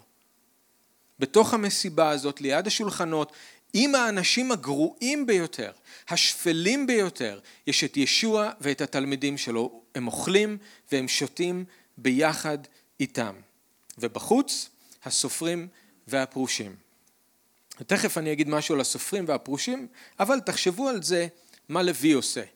בתוך 1.19 1.53
המסיבה 1.53 2.09
הזאת, 2.09 2.41
ליד 2.41 2.67
השולחנות, 2.67 3.31
עם 3.73 3.95
האנשים 3.95 4.51
הגרועים 4.51 5.25
ביותר, 5.25 5.71
השפלים 6.09 6.87
ביותר, 6.87 7.39
יש 7.67 7.83
את 7.83 7.97
ישוע 7.97 8.51
ואת 8.61 8.81
התלמידים 8.81 9.37
שלו. 9.37 9.81
הם 9.95 10.07
אוכלים 10.07 10.57
והם 10.91 11.07
שותים 11.07 11.65
ביחד 11.97 12.57
איתם. 12.99 13.35
ובחוץ, 13.97 14.69
הסופרים 15.03 15.67
והפרושים. 16.07 16.75
תכף 17.69 18.17
אני 18.17 18.31
אגיד 18.31 18.49
משהו 18.49 18.75
על 18.75 18.81
הסופרים 18.81 19.25
והפרושים, 19.27 19.87
אבל 20.19 20.39
תחשבו 20.39 20.89
על 20.89 21.03
זה, 21.03 21.27
מה 21.69 21.83
לוי 21.83 22.11
עושה. 22.11 22.54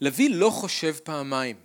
לוי 0.00 0.28
לא 0.28 0.50
חושב 0.50 0.94
פעמיים. 1.02 1.56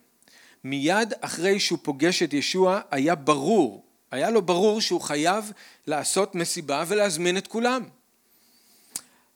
מיד 0.63 1.13
אחרי 1.21 1.59
שהוא 1.59 1.79
פוגש 1.81 2.23
את 2.23 2.33
ישוע 2.33 2.79
היה 2.91 3.15
ברור, 3.15 3.85
היה 4.11 4.29
לו 4.29 4.41
ברור 4.41 4.81
שהוא 4.81 5.01
חייב 5.01 5.51
לעשות 5.87 6.35
מסיבה 6.35 6.83
ולהזמין 6.87 7.37
את 7.37 7.47
כולם. 7.47 7.83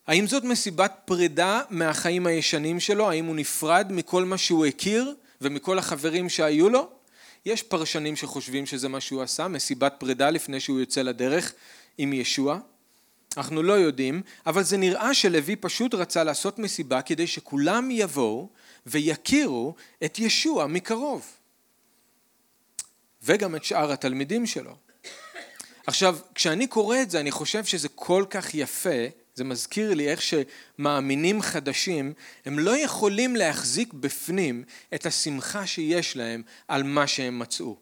האם 0.08 0.28
זאת 0.28 0.44
מסיבת 0.44 0.94
פרידה 1.06 1.62
מהחיים 1.70 2.28
הישנים 2.28 2.80
שלו? 2.80 3.10
האם 3.10 3.26
הוא 3.26 3.36
נפרד 3.36 3.88
מכל 3.92 4.26
מה 4.26 4.38
שהוא 4.38 4.66
הכיר 4.66 5.16
ומכל 5.42 5.80
החברים 5.80 6.30
שהיו 6.30 6.70
לו? 6.70 6.90
יש 7.46 7.64
פרשנים 7.64 8.16
שחושבים 8.16 8.66
שזה 8.66 8.90
מה 8.90 9.02
שהוא 9.02 9.22
עשה, 9.22 9.48
מסיבת 9.48 9.94
פרידה 9.98 10.30
לפני 10.30 10.60
שהוא 10.60 10.80
יוצא 10.80 11.02
לדרך 11.02 11.54
עם 11.98 12.14
ישוע. 12.14 12.60
אנחנו 13.38 13.64
לא 13.64 13.74
יודעים, 13.74 14.22
אבל 14.46 14.64
זה 14.64 14.78
נראה 14.78 15.14
שלוי 15.14 15.56
פשוט 15.56 15.94
רצה 15.94 16.24
לעשות 16.24 16.60
מסיבה 16.60 17.02
כדי 17.02 17.28
שכולם 17.28 17.92
יבואו 17.92 18.50
ויכירו 18.88 19.76
את 20.06 20.20
ישוע 20.20 20.68
מקרוב. 20.68 21.26
וגם 23.24 23.56
את 23.56 23.64
שאר 23.64 23.92
התלמידים 23.92 24.46
שלו. 24.46 24.76
עכשיו, 25.88 26.18
כשאני 26.36 26.68
קורא 26.68 27.02
את 27.02 27.10
זה, 27.10 27.20
אני 27.20 27.32
חושב 27.32 27.66
שזה 27.66 27.90
כל 27.90 28.26
כך 28.30 28.56
יפה, 28.56 29.06
זה 29.36 29.44
מזכיר 29.44 29.94
לי 29.94 30.10
איך 30.10 30.22
שמאמינים 30.22 31.42
חדשים, 31.42 32.14
הם 32.46 32.60
לא 32.60 32.78
יכולים 32.78 33.36
להחזיק 33.36 33.94
בפנים 33.94 34.64
את 34.94 35.06
השמחה 35.06 35.68
שיש 35.68 36.16
להם 36.16 36.44
על 36.68 36.84
מה 36.84 37.08
שהם 37.08 37.40
מצאו. 37.40 37.78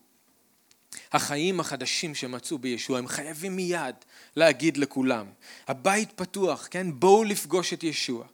החיים 1.11 1.59
החדשים 1.59 2.15
שמצאו 2.15 2.57
בישוע, 2.57 2.99
הם 2.99 3.07
חייבים 3.07 3.55
מיד 3.55 3.95
להגיד 4.35 4.77
לכולם, 4.77 5.27
הבית 5.67 6.11
פתוח, 6.11 6.67
כן? 6.71 6.87
בואו 6.99 7.23
לפגוש 7.23 7.73
את 7.73 7.83
ישוע. 7.83 8.25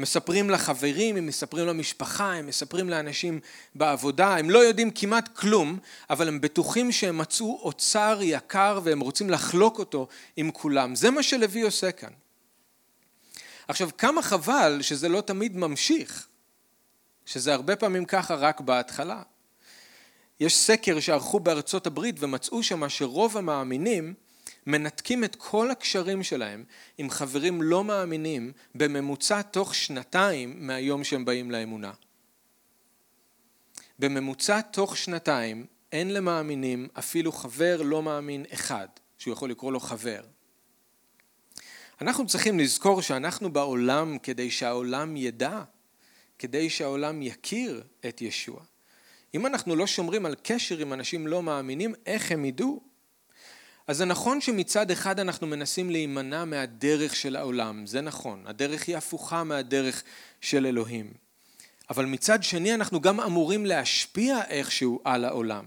מספרים 0.00 0.50
לחברים, 0.50 1.16
הם 1.16 1.26
מספרים 1.26 1.66
למשפחה, 1.66 2.32
הם 2.32 2.46
מספרים 2.46 2.90
לאנשים 2.90 3.40
בעבודה, 3.74 4.36
הם 4.36 4.50
לא 4.50 4.58
יודעים 4.58 4.90
כמעט 4.90 5.36
כלום, 5.36 5.78
אבל 6.10 6.28
הם 6.28 6.40
בטוחים 6.40 6.92
שהם 6.92 7.18
מצאו 7.18 7.60
אוצר 7.62 8.18
יקר 8.22 8.80
והם 8.84 9.00
רוצים 9.00 9.30
לחלוק 9.30 9.78
אותו 9.78 10.08
עם 10.36 10.50
כולם. 10.50 10.94
זה 10.94 11.10
מה 11.10 11.22
שלוי 11.22 11.62
עושה 11.62 11.92
כאן. 11.92 12.10
עכשיו, 13.68 13.90
כמה 13.98 14.22
חבל 14.22 14.78
שזה 14.82 15.08
לא 15.08 15.20
תמיד 15.20 15.56
ממשיך, 15.56 16.26
שזה 17.26 17.54
הרבה 17.54 17.76
פעמים 17.76 18.04
ככה 18.04 18.34
רק 18.34 18.60
בהתחלה. 18.60 19.22
יש 20.40 20.56
סקר 20.56 21.00
שערכו 21.00 21.40
בארצות 21.40 21.86
הברית 21.86 22.16
ומצאו 22.18 22.62
שמה 22.62 22.88
שרוב 22.88 23.36
המאמינים 23.36 24.14
מנתקים 24.66 25.24
את 25.24 25.36
כל 25.36 25.70
הקשרים 25.70 26.22
שלהם 26.22 26.64
עם 26.98 27.10
חברים 27.10 27.62
לא 27.62 27.84
מאמינים 27.84 28.52
בממוצע 28.74 29.42
תוך 29.42 29.74
שנתיים 29.74 30.66
מהיום 30.66 31.04
שהם 31.04 31.24
באים 31.24 31.50
לאמונה. 31.50 31.92
בממוצע 33.98 34.60
תוך 34.60 34.96
שנתיים 34.96 35.66
אין 35.92 36.14
למאמינים 36.14 36.88
אפילו 36.98 37.32
חבר 37.32 37.82
לא 37.82 38.02
מאמין 38.02 38.44
אחד 38.52 38.88
שהוא 39.18 39.32
יכול 39.32 39.50
לקרוא 39.50 39.72
לו 39.72 39.80
חבר. 39.80 40.20
אנחנו 42.00 42.26
צריכים 42.26 42.58
לזכור 42.58 43.02
שאנחנו 43.02 43.52
בעולם 43.52 44.18
כדי 44.18 44.50
שהעולם 44.50 45.16
ידע, 45.16 45.62
כדי 46.38 46.70
שהעולם 46.70 47.22
יכיר 47.22 47.82
את 48.08 48.22
ישוע. 48.22 48.60
אם 49.34 49.46
אנחנו 49.46 49.76
לא 49.76 49.86
שומרים 49.86 50.26
על 50.26 50.34
קשר 50.42 50.78
עם 50.78 50.92
אנשים 50.92 51.26
לא 51.26 51.42
מאמינים, 51.42 51.94
איך 52.06 52.32
הם 52.32 52.44
ידעו? 52.44 52.89
אז 53.86 53.96
זה 53.96 54.04
נכון 54.04 54.40
שמצד 54.40 54.90
אחד 54.90 55.20
אנחנו 55.20 55.46
מנסים 55.46 55.90
להימנע 55.90 56.44
מהדרך 56.44 57.16
של 57.16 57.36
העולם, 57.36 57.86
זה 57.86 58.00
נכון, 58.00 58.44
הדרך 58.46 58.88
היא 58.88 58.96
הפוכה 58.96 59.44
מהדרך 59.44 60.02
של 60.40 60.66
אלוהים. 60.66 61.12
אבל 61.90 62.04
מצד 62.04 62.42
שני 62.42 62.74
אנחנו 62.74 63.00
גם 63.00 63.20
אמורים 63.20 63.66
להשפיע 63.66 64.38
איכשהו 64.48 65.00
על 65.04 65.24
העולם. 65.24 65.64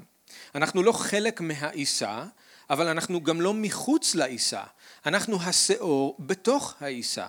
אנחנו 0.56 0.84
לא 0.84 0.92
חלק 0.92 1.42
מהעיסה, 1.42 2.26
אבל 2.70 2.88
אנחנו 2.88 3.24
גם 3.24 3.42
לא 3.42 3.54
מחוץ 3.54 4.16
לעיסה. 4.16 4.64
אנחנו 5.06 5.42
השאור 5.42 6.16
בתוך 6.20 6.76
העיסה, 6.80 7.26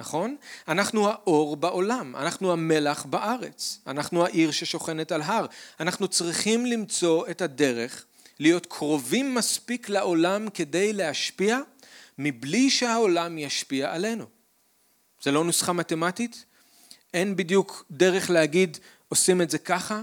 נכון? 0.00 0.36
אנחנו 0.68 1.08
האור 1.08 1.56
בעולם, 1.56 2.16
אנחנו 2.16 2.52
המלח 2.52 3.04
בארץ, 3.04 3.78
אנחנו 3.86 4.24
העיר 4.24 4.50
ששוכנת 4.50 5.12
על 5.12 5.22
הר. 5.22 5.46
אנחנו 5.80 6.08
צריכים 6.08 6.66
למצוא 6.66 7.26
את 7.30 7.40
הדרך 7.40 8.04
להיות 8.40 8.66
קרובים 8.66 9.34
מספיק 9.34 9.88
לעולם 9.88 10.48
כדי 10.54 10.92
להשפיע 10.92 11.58
מבלי 12.18 12.70
שהעולם 12.70 13.38
ישפיע 13.38 13.94
עלינו. 13.94 14.24
זה 15.22 15.32
לא 15.32 15.44
נוסחה 15.44 15.72
מתמטית? 15.72 16.44
אין 17.14 17.36
בדיוק 17.36 17.84
דרך 17.90 18.30
להגיד 18.30 18.78
עושים 19.08 19.42
את 19.42 19.50
זה 19.50 19.58
ככה? 19.58 20.02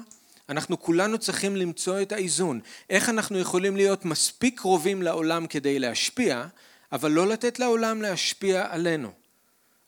אנחנו 0.49 0.81
כולנו 0.81 1.17
צריכים 1.17 1.55
למצוא 1.55 2.01
את 2.01 2.11
האיזון. 2.11 2.59
איך 2.89 3.09
אנחנו 3.09 3.39
יכולים 3.39 3.75
להיות 3.75 4.05
מספיק 4.05 4.59
קרובים 4.59 5.01
לעולם 5.01 5.47
כדי 5.47 5.79
להשפיע, 5.79 6.45
אבל 6.91 7.11
לא 7.11 7.27
לתת 7.27 7.59
לעולם 7.59 8.01
להשפיע 8.01 8.67
עלינו. 8.69 9.11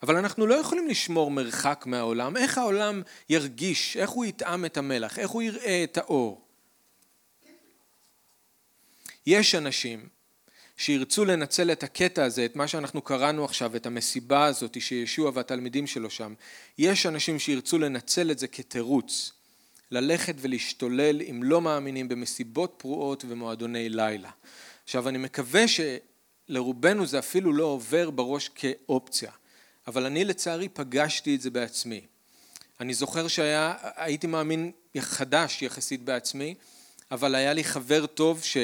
אבל 0.02 0.16
אנחנו 0.16 0.46
לא 0.46 0.54
יכולים 0.54 0.88
לשמור 0.88 1.30
מרחק 1.30 1.84
מהעולם. 1.86 2.36
איך 2.36 2.58
העולם 2.58 3.02
ירגיש, 3.28 3.96
איך 3.96 4.10
הוא 4.10 4.24
יטעם 4.24 4.64
את 4.64 4.76
המלח, 4.76 5.18
איך 5.18 5.30
הוא 5.30 5.42
יראה 5.42 5.84
את 5.84 5.98
האור. 5.98 6.45
יש 9.26 9.54
אנשים 9.54 10.08
שירצו 10.76 11.24
לנצל 11.24 11.72
את 11.72 11.82
הקטע 11.82 12.24
הזה, 12.24 12.44
את 12.44 12.56
מה 12.56 12.68
שאנחנו 12.68 13.02
קראנו 13.02 13.44
עכשיו, 13.44 13.76
את 13.76 13.86
המסיבה 13.86 14.44
הזאת 14.44 14.80
שישוע 14.80 15.30
והתלמידים 15.34 15.86
שלו 15.86 16.10
שם, 16.10 16.34
יש 16.78 17.06
אנשים 17.06 17.38
שירצו 17.38 17.78
לנצל 17.78 18.30
את 18.30 18.38
זה 18.38 18.46
כתירוץ, 18.46 19.32
ללכת 19.90 20.34
ולהשתולל 20.38 21.20
עם 21.20 21.42
לא 21.42 21.60
מאמינים 21.60 22.08
במסיבות 22.08 22.74
פרועות 22.76 23.24
ומועדוני 23.28 23.88
לילה. 23.88 24.30
עכשיו 24.84 25.08
אני 25.08 25.18
מקווה 25.18 25.64
שלרובנו 25.68 27.06
זה 27.06 27.18
אפילו 27.18 27.52
לא 27.52 27.64
עובר 27.64 28.10
בראש 28.10 28.48
כאופציה, 28.48 29.30
אבל 29.86 30.06
אני 30.06 30.24
לצערי 30.24 30.68
פגשתי 30.68 31.34
את 31.34 31.40
זה 31.40 31.50
בעצמי. 31.50 32.00
אני 32.80 32.94
זוכר 32.94 33.28
שהייתי 33.28 34.26
מאמין 34.26 34.72
חדש 34.98 35.62
יחסית 35.62 36.02
בעצמי, 36.02 36.54
אבל 37.10 37.34
היה 37.34 37.52
לי 37.52 37.64
חבר 37.64 38.06
טוב 38.06 38.42
ש... 38.42 38.56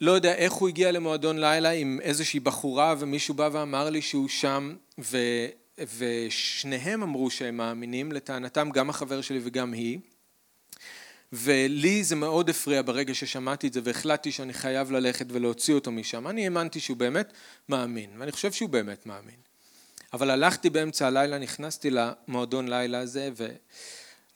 לא 0.00 0.12
יודע 0.12 0.34
איך 0.34 0.52
הוא 0.52 0.68
הגיע 0.68 0.92
למועדון 0.92 1.38
לילה 1.38 1.70
עם 1.70 1.98
איזושהי 2.02 2.40
בחורה 2.40 2.94
ומישהו 2.98 3.34
בא 3.34 3.48
ואמר 3.52 3.90
לי 3.90 4.02
שהוא 4.02 4.28
שם 4.28 4.74
ו, 4.98 5.18
ושניהם 5.98 7.02
אמרו 7.02 7.30
שהם 7.30 7.56
מאמינים, 7.56 8.12
לטענתם 8.12 8.70
גם 8.70 8.90
החבר 8.90 9.20
שלי 9.20 9.40
וגם 9.42 9.72
היא 9.72 9.98
ולי 11.32 12.04
זה 12.04 12.16
מאוד 12.16 12.50
הפריע 12.50 12.82
ברגע 12.82 13.14
ששמעתי 13.14 13.66
את 13.66 13.72
זה 13.72 13.80
והחלטתי 13.84 14.32
שאני 14.32 14.52
חייב 14.52 14.92
ללכת 14.92 15.26
ולהוציא 15.28 15.74
אותו 15.74 15.92
משם. 15.92 16.28
אני 16.28 16.44
האמנתי 16.44 16.80
שהוא 16.80 16.96
באמת 16.96 17.32
מאמין 17.68 18.10
ואני 18.18 18.32
חושב 18.32 18.52
שהוא 18.52 18.70
באמת 18.70 19.06
מאמין. 19.06 19.34
אבל 20.12 20.30
הלכתי 20.30 20.70
באמצע 20.70 21.06
הלילה, 21.06 21.38
נכנסתי 21.38 21.90
למועדון 21.90 22.68
לילה 22.68 22.98
הזה 22.98 23.30
ו... 23.36 23.46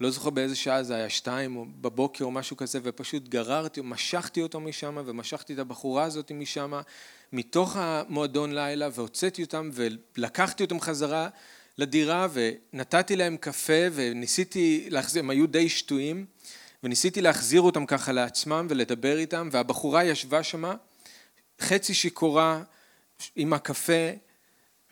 לא 0.01 0.11
זוכר 0.11 0.31
באיזה 0.31 0.57
שעה 0.57 0.83
זה 0.83 0.95
היה, 0.95 1.11
שתיים 1.11 1.57
או 1.57 1.67
בבוקר 1.81 2.25
או 2.25 2.31
משהו 2.31 2.57
כזה, 2.57 2.79
ופשוט 2.83 3.29
גררתי, 3.29 3.81
משכתי 3.85 4.43
אותו 4.43 4.61
משם 4.61 4.99
ומשכתי 5.07 5.55
את 5.55 5.59
הבחורה 5.59 6.05
הזאת 6.05 6.33
משם, 6.33 6.73
מתוך 7.33 7.77
המועדון 7.77 8.55
לילה, 8.55 8.89
והוצאתי 8.93 9.43
אותם 9.43 9.71
ולקחתי 9.73 10.63
אותם 10.63 10.81
חזרה 10.81 11.29
לדירה 11.79 12.29
ונתתי 12.33 13.17
להם 13.17 13.37
קפה 13.37 13.73
וניסיתי 13.93 14.87
להחזיר, 14.91 15.23
הם 15.23 15.31
היו 15.31 15.47
די 15.47 15.69
שטויים, 15.69 16.27
וניסיתי 16.83 17.21
להחזיר 17.21 17.61
אותם 17.61 17.87
ככה 17.87 18.13
לעצמם 18.13 18.67
ולדבר 18.71 19.19
איתם, 19.19 19.49
והבחורה 19.53 20.05
ישבה 20.05 20.43
שמה, 20.43 20.75
חצי 21.61 21.95
שיכורה 21.95 22.63
עם 23.37 23.53
הקפה, 23.53 24.11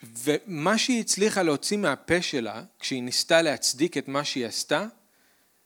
ומה 0.03 0.77
שהיא 0.77 0.99
הצליחה 0.99 1.43
להוציא 1.43 1.77
מהפה 1.77 2.21
שלה, 2.21 2.63
כשהיא 2.79 3.03
ניסתה 3.03 3.41
להצדיק 3.41 3.97
את 3.97 4.07
מה 4.07 4.23
שהיא 4.23 4.45
עשתה, 4.45 4.85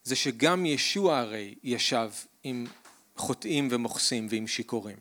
זה 0.04 0.16
שגם 0.16 0.66
ישוע 0.66 1.18
הרי 1.18 1.56
ישב 1.64 2.10
עם 2.44 2.68
חוטאים 3.16 3.68
ומוכסים 3.72 4.28
ועם 4.30 4.48
שיכורים. 4.48 4.98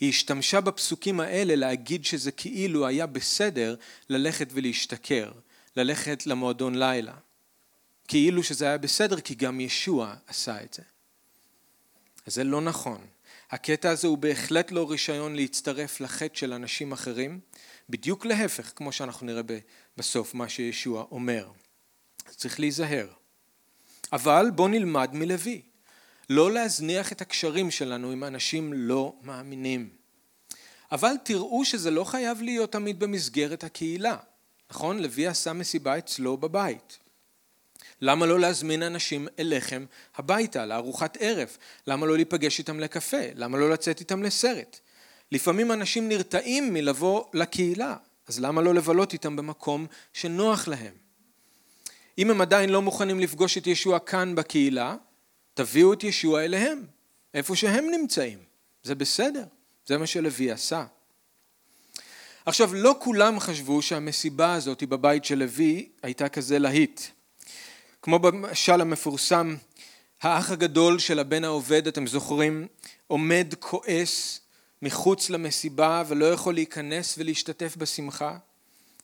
היא 0.00 0.08
השתמשה 0.08 0.60
בפסוקים 0.60 1.20
האלה 1.20 1.56
להגיד 1.56 2.04
שזה 2.04 2.32
כאילו 2.32 2.86
היה 2.86 3.06
בסדר 3.06 3.76
ללכת 4.08 4.48
ולהשתכר, 4.52 5.32
ללכת 5.76 6.26
למועדון 6.26 6.74
לילה. 6.74 7.14
כאילו 8.08 8.42
שזה 8.42 8.64
היה 8.64 8.78
בסדר, 8.78 9.20
כי 9.20 9.34
גם 9.34 9.60
ישוע 9.60 10.14
עשה 10.26 10.62
את 10.62 10.74
זה. 10.74 10.82
אז 12.26 12.34
זה 12.34 12.44
לא 12.44 12.60
נכון. 12.60 13.06
הקטע 13.50 13.90
הזה 13.90 14.08
הוא 14.08 14.18
בהחלט 14.18 14.70
לא 14.70 14.90
רישיון 14.90 15.36
להצטרף 15.36 16.00
לחטא 16.00 16.38
של 16.38 16.52
אנשים 16.52 16.92
אחרים, 16.92 17.40
בדיוק 17.90 18.26
להפך, 18.26 18.72
כמו 18.76 18.92
שאנחנו 18.92 19.26
נראה 19.26 19.42
בסוף 19.96 20.34
מה 20.34 20.48
שישוע 20.48 21.06
אומר. 21.10 21.48
צריך 22.30 22.60
להיזהר. 22.60 23.06
אבל 24.12 24.50
בוא 24.54 24.68
נלמד 24.68 25.10
מלוי. 25.12 25.62
לא 26.30 26.52
להזניח 26.52 27.12
את 27.12 27.20
הקשרים 27.20 27.70
שלנו 27.70 28.10
עם 28.10 28.24
אנשים 28.24 28.72
לא 28.72 29.16
מאמינים. 29.22 29.88
אבל 30.92 31.12
תראו 31.24 31.64
שזה 31.64 31.90
לא 31.90 32.04
חייב 32.04 32.42
להיות 32.42 32.72
תמיד 32.72 33.00
במסגרת 33.00 33.64
הקהילה. 33.64 34.16
נכון? 34.70 35.02
לוי 35.02 35.26
עשה 35.26 35.52
מסיבה 35.52 35.98
אצלו 35.98 36.36
בבית. 36.36 36.98
למה 38.00 38.26
לא 38.26 38.40
להזמין 38.40 38.82
אנשים 38.82 39.28
אליכם 39.38 39.84
הביתה, 40.16 40.66
לארוחת 40.66 41.16
ערב? 41.20 41.56
למה 41.86 42.06
לא 42.06 42.16
להיפגש 42.16 42.58
איתם 42.58 42.80
לקפה? 42.80 43.22
למה 43.34 43.58
לא 43.58 43.70
לצאת 43.70 44.00
איתם 44.00 44.22
לסרט? 44.22 44.80
לפעמים 45.32 45.72
אנשים 45.72 46.08
נרתעים 46.08 46.74
מלבוא 46.74 47.24
לקהילה, 47.34 47.96
אז 48.28 48.40
למה 48.40 48.62
לא 48.62 48.74
לבלות 48.74 49.12
איתם 49.12 49.36
במקום 49.36 49.86
שנוח 50.12 50.68
להם? 50.68 51.05
אם 52.18 52.30
הם 52.30 52.40
עדיין 52.40 52.70
לא 52.70 52.82
מוכנים 52.82 53.20
לפגוש 53.20 53.58
את 53.58 53.66
ישוע 53.66 53.98
כאן 53.98 54.34
בקהילה, 54.34 54.96
תביאו 55.54 55.92
את 55.92 56.04
ישוע 56.04 56.44
אליהם, 56.44 56.84
איפה 57.34 57.56
שהם 57.56 57.84
נמצאים. 57.90 58.38
זה 58.82 58.94
בסדר, 58.94 59.44
זה 59.86 59.98
מה 59.98 60.06
שלוי 60.06 60.50
עשה. 60.50 60.84
עכשיו, 62.46 62.74
לא 62.74 62.94
כולם 62.98 63.40
חשבו 63.40 63.82
שהמסיבה 63.82 64.54
הזאת 64.54 64.82
בבית 64.82 65.24
של 65.24 65.38
לוי 65.38 65.88
הייתה 66.02 66.28
כזה 66.28 66.58
להיט. 66.58 67.00
כמו 68.02 68.18
במשל 68.18 68.80
המפורסם, 68.80 69.56
האח 70.22 70.50
הגדול 70.50 70.98
של 70.98 71.18
הבן 71.18 71.44
העובד, 71.44 71.86
אתם 71.86 72.06
זוכרים, 72.06 72.66
עומד 73.06 73.54
כועס 73.58 74.40
מחוץ 74.82 75.30
למסיבה 75.30 76.02
ולא 76.08 76.24
יכול 76.24 76.54
להיכנס 76.54 77.14
ולהשתתף 77.18 77.76
בשמחה. 77.76 78.38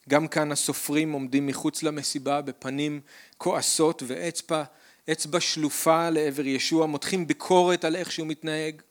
גם 0.09 0.29
כאן 0.29 0.53
הסופרים 0.53 1.13
עומדים 1.13 1.47
מחוץ 1.47 1.83
למסיבה 1.83 2.41
בפנים 2.41 3.01
כועסות 3.39 4.03
ואצבע 4.07 4.65
אצבע 5.13 5.41
שלופה 5.41 6.11
לעבר 6.11 6.47
ישוע, 6.47 6.87
מותחים 6.87 7.27
ביקורת 7.27 7.85
על 7.85 7.97
איך 7.97 8.13
שהוא 8.13 8.27
מתנהג. 8.27 8.83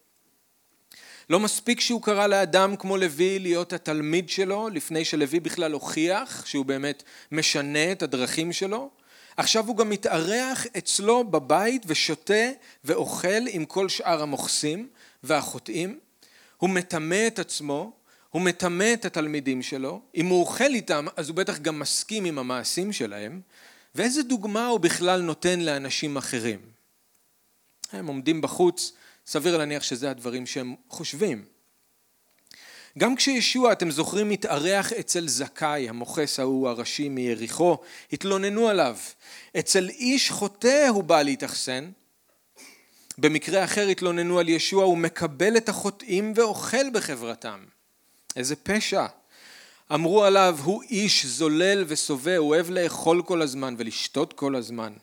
לא 1.30 1.40
מספיק 1.40 1.80
שהוא 1.80 2.02
קרא 2.02 2.28
לאדם 2.28 2.76
כמו 2.76 2.98
לוי 2.98 3.40
להיות 3.40 3.74
התלמיד 3.74 4.30
שלו, 4.30 4.70
לפני 4.70 5.06
שלוי 5.06 5.40
בכלל 5.40 5.72
הוכיח 5.72 6.46
שהוא 6.46 6.66
באמת 6.66 7.04
משנה 7.32 7.92
את 7.92 8.04
הדרכים 8.04 8.54
שלו. 8.54 8.90
עכשיו 9.38 9.68
הוא 9.68 9.78
גם 9.78 9.90
מתארח 9.90 10.66
אצלו 10.78 11.24
בבית 11.24 11.84
ושותה 11.86 12.50
ואוכל 12.84 13.48
עם 13.50 13.66
כל 13.66 13.90
שאר 13.90 14.22
המוכסים 14.22 14.90
והחוטאים. 15.24 16.00
הוא 16.58 16.70
מטמא 16.70 17.28
את 17.28 17.40
עצמו, 17.40 17.92
הוא 18.32 18.42
מטמא 18.42 18.94
את 18.94 19.06
התלמידים 19.06 19.62
שלו. 19.62 20.02
אם 20.16 20.26
הוא 20.26 20.40
אוכל 20.40 20.74
איתם, 20.74 21.06
אז 21.16 21.30
הוא 21.30 21.36
בטח 21.36 21.60
גם 21.60 21.80
מסכים 21.80 22.26
עם 22.26 22.40
המעשים 22.40 22.94
שלהם. 22.94 23.42
ואיזה 23.96 24.24
דוגמה 24.24 24.68
הוא 24.68 24.80
בכלל 24.80 25.22
נותן 25.22 25.60
לאנשים 25.60 26.18
אחרים? 26.18 26.60
הם 27.92 28.08
עומדים 28.08 28.42
בחוץ, 28.42 28.92
סביר 29.28 29.58
להניח 29.58 29.84
שזה 29.84 30.12
הדברים 30.12 30.46
שהם 30.46 30.76
חושבים. 30.90 31.46
גם 32.98 33.16
כשישוע, 33.16 33.72
אתם 33.72 33.92
זוכרים, 33.92 34.30
מתארח 34.30 34.94
אצל 34.94 35.28
זכאי, 35.28 35.90
המוכס 35.90 36.40
ההוא 36.40 36.70
הראשי 36.70 37.10
מיריחו, 37.10 37.78
התלוננו 38.14 38.70
עליו. 38.70 38.98
אצל 39.60 39.90
איש 39.90 40.32
חוטא 40.32 40.88
הוא 40.90 41.04
בא 41.04 41.22
להתאכסן. 41.22 41.92
במקרה 43.18 43.64
אחר 43.64 43.88
התלוננו 43.88 44.40
על 44.40 44.50
ישוע, 44.50 44.84
הוא 44.84 44.98
מקבל 44.98 45.58
את 45.58 45.70
החוטאים 45.70 46.34
ואוכל 46.36 46.90
בחברתם. 46.94 47.60
איזה 48.36 48.56
פשע. 48.56 49.06
אמרו 49.94 50.24
עליו, 50.24 50.58
הוא 50.64 50.84
איש 50.84 51.26
זולל 51.26 51.84
ושובע, 51.88 52.38
הוא 52.38 52.50
אוהב 52.50 52.70
לאכול 52.70 53.24
כל 53.26 53.42
הזמן 53.42 53.76
ולשתות 53.78 54.34
כל 54.34 54.56
הזמן. 54.56 54.94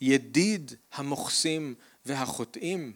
ידיד 0.00 0.72
המוכסים 0.92 1.74
והחוטאים. 2.06 2.92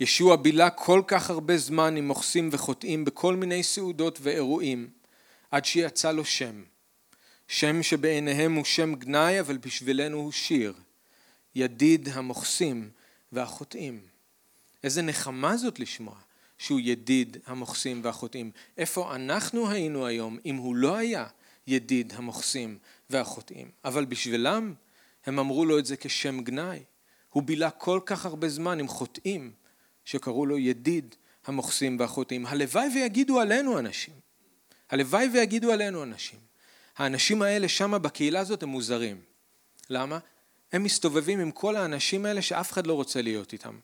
ישוע 0.00 0.36
בילה 0.36 0.70
כל 0.70 1.02
כך 1.06 1.30
הרבה 1.30 1.56
זמן 1.58 1.96
עם 1.96 2.08
מוכסים 2.08 2.48
וחוטאים 2.52 3.04
בכל 3.04 3.36
מיני 3.36 3.62
סעודות 3.62 4.18
ואירועים, 4.22 4.90
עד 5.50 5.64
שיצא 5.64 6.12
לו 6.12 6.24
שם. 6.24 6.62
שם 7.48 7.82
שבעיניהם 7.82 8.54
הוא 8.54 8.64
שם 8.64 8.94
גנאי, 8.94 9.40
אבל 9.40 9.56
בשבילנו 9.56 10.16
הוא 10.16 10.32
שיר. 10.32 10.74
ידיד 11.54 12.08
המוכסים 12.08 12.90
והחוטאים. 13.32 14.00
איזה 14.84 15.02
נחמה 15.02 15.56
זאת 15.56 15.80
לשמוע. 15.80 16.14
שהוא 16.60 16.80
ידיד 16.80 17.36
המוכסים 17.46 18.00
והחוטאים. 18.04 18.50
איפה 18.78 19.14
אנחנו 19.14 19.70
היינו 19.70 20.06
היום 20.06 20.38
אם 20.46 20.56
הוא 20.56 20.76
לא 20.76 20.96
היה 20.96 21.26
ידיד 21.66 22.12
המוכסים 22.16 22.78
והחוטאים? 23.10 23.70
אבל 23.84 24.04
בשבילם 24.04 24.74
הם 25.26 25.38
אמרו 25.38 25.64
לו 25.64 25.78
את 25.78 25.86
זה 25.86 25.96
כשם 25.96 26.40
גנאי. 26.40 26.78
הוא 27.30 27.42
בילה 27.42 27.70
כל 27.70 28.00
כך 28.06 28.26
הרבה 28.26 28.48
זמן 28.48 28.80
עם 28.80 28.88
חוטאים 28.88 29.52
שקראו 30.04 30.46
לו 30.46 30.58
ידיד 30.58 31.14
המוכסים 31.46 31.96
והחוטאים. 32.00 32.46
הלוואי 32.46 32.88
ויגידו 32.94 33.40
עלינו 33.40 33.78
אנשים. 33.78 34.14
הלוואי 34.90 35.28
ויגידו 35.32 35.72
עלינו 35.72 36.02
אנשים. 36.02 36.38
האנשים 36.96 37.42
האלה 37.42 37.68
שמה 37.68 37.98
בקהילה 37.98 38.40
הזאת 38.40 38.62
הם 38.62 38.68
מוזרים. 38.68 39.20
למה? 39.90 40.18
הם 40.72 40.82
מסתובבים 40.82 41.40
עם 41.40 41.50
כל 41.50 41.76
האנשים 41.76 42.26
האלה 42.26 42.42
שאף 42.42 42.72
אחד 42.72 42.86
לא 42.86 42.94
רוצה 42.94 43.22
להיות 43.22 43.52
איתם. 43.52 43.78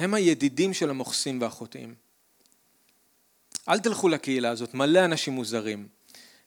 הם 0.00 0.14
הידידים 0.14 0.74
של 0.74 0.90
המוכסים 0.90 1.40
והחוטאים. 1.40 1.94
אל 3.68 3.80
תלכו 3.80 4.08
לקהילה 4.08 4.50
הזאת, 4.50 4.74
מלא 4.74 5.04
אנשים 5.04 5.34
מוזרים. 5.34 5.88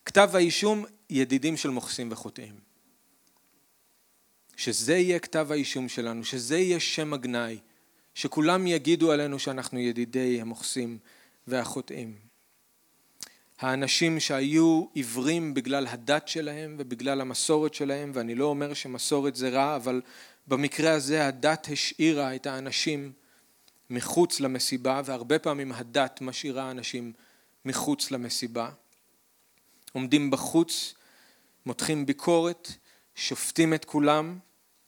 כתב 0.06 0.30
האישום, 0.34 0.86
ידידים 1.10 1.58
של 1.58 1.70
מוכסים 1.70 2.12
וחוטאים. 2.12 2.56
שזה 4.58 4.98
יהיה 4.98 5.20
כתב 5.20 5.48
האישום 5.52 5.90
שלנו, 5.90 6.26
שזה 6.26 6.58
יהיה 6.58 6.80
שם 6.80 7.14
הגנאי, 7.14 7.60
שכולם 8.16 8.68
יגידו 8.68 9.12
עלינו 9.12 9.40
שאנחנו 9.40 9.80
ידידי 9.80 10.42
המוכסים 10.42 10.98
והחוטאים. 11.48 12.16
האנשים 13.60 14.20
שהיו 14.20 14.86
עיוורים 14.94 15.54
בגלל 15.54 15.88
הדת 15.88 16.28
שלהם 16.28 16.76
ובגלל 16.80 17.22
המסורת 17.22 17.74
שלהם, 17.74 18.12
ואני 18.14 18.36
לא 18.36 18.46
אומר 18.46 18.74
שמסורת 18.74 19.36
זה 19.36 19.50
רע, 19.50 19.76
אבל 19.76 20.02
במקרה 20.48 20.92
הזה 20.92 21.28
הדת 21.28 21.68
השאירה 21.72 22.36
את 22.36 22.46
האנשים 22.46 23.12
מחוץ 23.94 24.40
למסיבה, 24.40 25.02
והרבה 25.06 25.40
פעמים 25.40 25.72
הדת 25.72 26.22
משאירה 26.22 26.72
אנשים 26.72 27.14
מחוץ 27.66 28.12
למסיבה. 28.12 28.70
עומדים 29.92 30.32
בחוץ, 30.32 30.94
מותחים 31.66 32.06
ביקורת, 32.06 32.72
שופטים 33.16 33.74
את 33.74 33.86
כולם, 33.86 34.40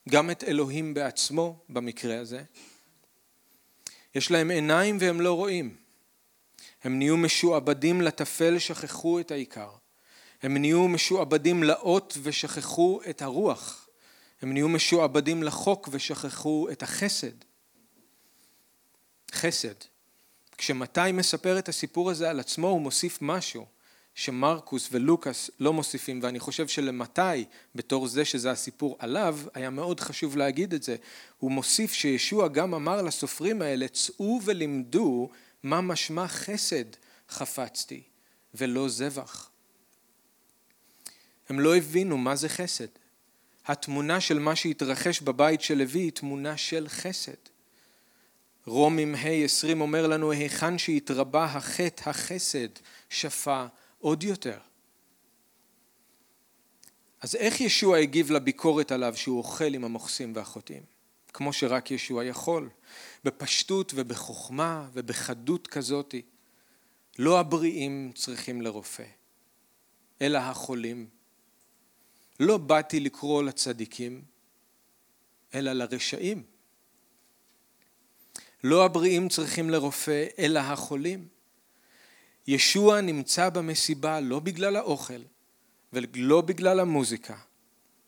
גם 0.10 0.32
את 0.32 0.44
אלוהים 0.44 0.94
בעצמו 0.94 1.60
במקרה 1.70 2.20
הזה. 2.20 2.44
יש 4.16 4.32
להם 4.32 4.52
עיניים 4.52 4.98
והם 5.00 5.22
לא 5.22 5.34
רואים. 5.34 5.76
הם 6.84 6.98
נהיו 6.98 7.18
משועבדים 7.18 8.02
לטפל, 8.02 8.60
שכחו 8.60 9.20
את 9.20 9.32
העיקר. 9.32 9.70
הם 10.42 10.58
נהיו 10.58 10.88
משועבדים 10.88 11.64
לאות 11.64 12.18
ושכחו 12.24 13.00
את 13.10 13.22
הרוח. 13.22 13.88
הם 14.42 14.54
נהיו 14.54 14.70
משועבדים 14.70 15.44
לחוק 15.44 15.90
ושכחו 15.92 16.68
את 16.72 16.84
החסד. 16.84 17.55
חסד. 19.36 19.76
כשמתי 20.58 21.12
מספר 21.14 21.60
את 21.60 21.70
הסיפור 21.70 22.12
הזה 22.12 22.30
על 22.30 22.40
עצמו 22.40 22.68
הוא 22.68 22.82
מוסיף 22.82 23.18
משהו 23.22 23.66
שמרקוס 24.16 24.90
ולוקאס 24.92 25.50
לא 25.60 25.74
מוסיפים 25.74 26.20
ואני 26.24 26.40
חושב 26.40 26.68
שלמתי 26.68 27.46
בתור 27.76 28.08
זה 28.08 28.26
שזה 28.26 28.52
הסיפור 28.52 28.96
עליו 29.00 29.40
היה 29.54 29.70
מאוד 29.70 30.00
חשוב 30.00 30.38
להגיד 30.38 30.74
את 30.74 30.84
זה. 30.84 30.96
הוא 31.40 31.52
מוסיף 31.52 31.94
שישוע 31.94 32.48
גם 32.48 32.74
אמר 32.74 33.02
לסופרים 33.02 33.62
האלה 33.62 33.88
צאו 33.88 34.40
ולימדו 34.44 35.30
מה 35.64 35.82
משמע 35.82 36.28
חסד 36.28 36.86
חפצתי 37.30 38.02
ולא 38.54 38.90
זבח. 38.90 39.50
הם 41.50 41.60
לא 41.60 41.76
הבינו 41.76 42.18
מה 42.18 42.36
זה 42.36 42.50
חסד. 42.50 42.88
התמונה 43.66 44.22
של 44.22 44.40
מה 44.40 44.56
שהתרחש 44.56 45.22
בבית 45.22 45.62
של 45.62 45.78
לוי 45.78 46.00
היא 46.00 46.12
תמונה 46.12 46.58
של 46.58 46.88
חסד 46.90 47.55
רומים 48.66 49.16
ה' 49.16 49.44
20 49.44 49.82
אומר 49.82 50.08
לנו 50.08 50.32
היכן 50.32 50.78
שהתרבה 50.78 51.46
החטא 51.46 52.10
החסד 52.10 52.68
שפע 53.10 53.66
עוד 54.00 54.24
יותר. 54.24 54.58
אז 57.22 57.36
איך 57.36 57.62
ישוע 57.62 57.98
הגיב 57.98 58.32
לביקורת 58.32 58.92
עליו 58.92 59.18
שהוא 59.18 59.38
אוכל 59.38 59.74
עם 59.74 59.84
המוכסים 59.84 60.36
והחוטאים? 60.36 60.84
כמו 61.34 61.54
שרק 61.54 61.92
ישוע 61.92 62.26
יכול, 62.26 62.70
בפשטות 63.24 63.92
ובחוכמה 63.96 64.90
ובחדות 64.94 65.68
כזאתי. 65.68 66.22
לא 67.20 67.40
הבריאים 67.40 68.12
צריכים 68.16 68.62
לרופא. 68.62 69.06
אלא 70.22 70.38
החולים. 70.38 71.08
לא 72.40 72.58
באתי 72.58 73.00
לקרוא 73.00 73.44
לצדיקים, 73.44 74.22
אלא 75.54 75.74
לרשעים. 75.74 76.44
לא 78.66 78.86
הבריאים 78.86 79.30
צריכים 79.30 79.70
לרופא, 79.70 80.26
אלא 80.40 80.60
החולים. 80.60 81.28
ישוע 82.48 83.02
נמצא 83.02 83.50
במסיבה 83.50 84.20
לא 84.20 84.40
בגלל 84.40 84.76
האוכל 84.76 85.22
ולא 85.94 86.42
בגלל 86.42 86.80
המוזיקה 86.80 87.38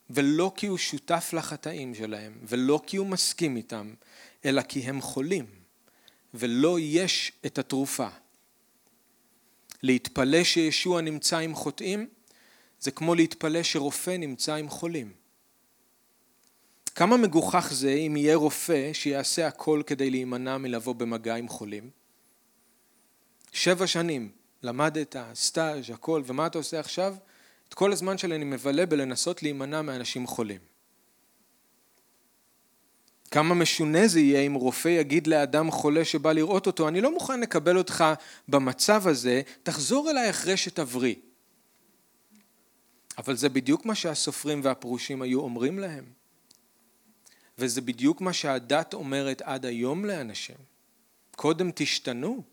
ולא 0.09 0.51
כי 0.55 0.67
הוא 0.67 0.77
שותף 0.77 1.29
לחטאים 1.33 1.95
שלהם 1.95 2.33
ולא 2.43 2.81
כי 2.87 2.97
הוא 2.97 3.07
מסכים 3.07 3.55
איתם 3.55 3.93
אלא 4.45 4.61
כי 4.61 4.79
הם 4.79 5.01
חולים 5.01 5.45
ולא 6.33 6.79
יש 6.79 7.31
את 7.45 7.57
התרופה. 7.57 8.09
להתפלא 9.83 10.43
שישוע 10.43 11.01
נמצא 11.01 11.37
עם 11.37 11.55
חוטאים 11.55 12.07
זה 12.79 12.91
כמו 12.91 13.15
להתפלא 13.15 13.63
שרופא 13.63 14.17
נמצא 14.17 14.55
עם 14.55 14.69
חולים. 14.69 15.13
כמה 16.97 17.17
מגוחך 17.17 17.69
זה 17.71 17.93
אם 17.93 18.17
יהיה 18.17 18.35
רופא 18.35 18.93
שיעשה 18.93 19.47
הכל 19.47 19.81
כדי 19.87 20.09
להימנע 20.09 20.57
מלבוא 20.57 20.95
במגע 20.95 21.35
עם 21.35 21.47
חולים? 21.47 21.89
שבע 23.51 23.87
שנים, 23.87 24.31
למדת, 24.63 25.15
סטאז', 25.33 25.89
הכל, 25.93 26.21
ומה 26.25 26.47
אתה 26.47 26.57
עושה 26.57 26.79
עכשיו? 26.79 27.15
את 27.69 27.73
כל 27.73 27.91
הזמן 27.91 28.17
שלי 28.17 28.35
אני 28.35 28.45
מבלה 28.45 28.85
בלנסות 28.85 29.43
להימנע 29.43 29.81
מאנשים 29.81 30.27
חולים. 30.27 30.61
כמה 33.31 33.55
משונה 33.55 34.07
זה 34.07 34.19
יהיה 34.19 34.41
אם 34.41 34.53
רופא 34.53 34.87
יגיד 34.87 35.27
לאדם 35.27 35.71
חולה 35.71 36.05
שבא 36.05 36.31
לראות 36.31 36.67
אותו, 36.67 36.87
אני 36.87 37.01
לא 37.01 37.13
מוכן 37.13 37.39
לקבל 37.39 37.77
אותך 37.77 38.05
במצב 38.47 39.07
הזה, 39.07 39.41
תחזור 39.63 40.09
אליי 40.09 40.29
אחרי 40.29 40.57
שתבריא. 40.57 41.15
אבל 43.17 43.35
זה 43.35 43.49
בדיוק 43.49 43.85
מה 43.85 43.95
שהסופרים 43.95 44.61
והפרושים 44.63 45.21
היו 45.21 45.39
אומרים 45.39 45.79
להם. 45.79 46.16
וזה 47.57 47.81
בדיוק 47.81 48.21
מה 48.21 48.33
שהדת 48.33 48.93
אומרת 48.93 49.41
עד 49.41 49.65
היום 49.65 50.05
לאנשים. 50.05 50.55
קודם 51.35 51.69
תשתנו, 51.75 52.43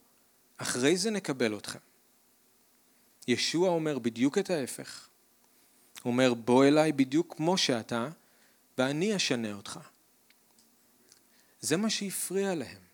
אחרי 0.57 0.97
זה 0.97 1.11
נקבל 1.11 1.59
אתכם. 1.59 1.79
ישוע 3.29 3.69
אומר 3.69 3.99
בדיוק 3.99 4.39
את 4.39 4.51
ההפך. 4.51 5.09
הוא 6.03 6.11
אומר 6.13 6.35
בוא 6.35 6.65
אליי 6.65 6.93
בדיוק 6.93 7.35
כמו 7.37 7.59
שאתה 7.59 8.09
ואני 8.79 9.17
אשנה 9.17 9.53
אותך. 9.53 9.81
זה 11.61 11.77
מה 11.77 11.91
שהפריע 11.91 12.55
להם. 12.55 12.85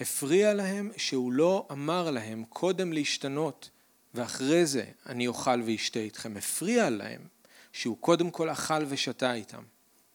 הפריע 0.00 0.54
להם 0.54 0.90
שהוא 0.96 1.32
לא 1.32 1.68
אמר 1.72 2.10
להם 2.10 2.44
קודם 2.44 2.92
להשתנות 2.92 3.70
ואחרי 4.14 4.66
זה 4.66 4.84
אני 5.06 5.26
אוכל 5.26 5.62
ואשתה 5.66 5.98
איתכם. 5.98 6.36
הפריע 6.36 6.90
להם 6.90 7.26
שהוא 7.72 7.96
קודם 8.00 8.30
כל 8.30 8.50
אכל 8.50 8.84
ושתה 8.88 9.34
איתם. 9.34 9.62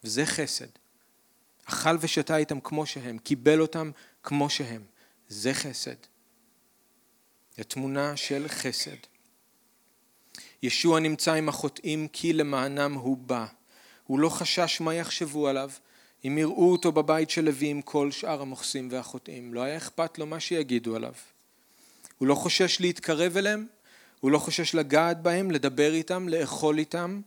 וזה 0.04 0.26
חסד. 0.26 0.68
אכל 1.66 1.98
ושתה 2.00 2.38
איתם 2.38 2.60
כמו 2.60 2.86
שהם, 2.86 3.18
קיבל 3.18 3.62
אותם 3.62 3.92
כמו 4.24 4.50
שהם. 4.50 4.84
זה 5.28 5.54
חסד. 5.54 5.96
זו 7.58 7.64
תמונה 7.64 8.18
של 8.18 8.46
חסד. 8.48 8.98
ישוע 10.64 11.00
נמצא 11.00 11.34
עם 11.34 11.50
החוטאים 11.50 12.08
כי 12.08 12.34
למענם 12.34 12.94
הוא 12.94 13.18
בא. 13.18 13.46
הוא 14.08 14.20
לא 14.20 14.30
חשש 14.30 14.82
מה 14.82 14.94
יחשבו 14.94 15.48
עליו. 15.48 15.70
אם 16.28 16.38
יראו 16.38 16.72
אותו 16.72 16.92
בבית 16.92 17.30
של 17.30 17.46
לוי 17.46 17.68
עם 17.68 17.82
כל 17.82 18.12
שאר 18.12 18.42
המוכסים 18.42 18.88
והחוטאים, 18.92 19.54
לא 19.54 19.62
היה 19.62 19.78
אכפת 19.78 20.18
לו 20.18 20.26
מה 20.26 20.40
שיגידו 20.40 20.96
עליו. 20.96 21.14
הוא 22.18 22.28
לא 22.28 22.36
חושש 22.36 22.82
להתקרב 22.82 23.38
אליהם, 23.38 23.68
הוא 24.20 24.32
לא 24.32 24.40
חושש 24.40 24.76
לגעת 24.76 25.22
בהם, 25.22 25.52
לדבר 25.52 25.94
איתם, 25.94 26.30
לאכול 26.30 26.78
איתם. 26.80 27.22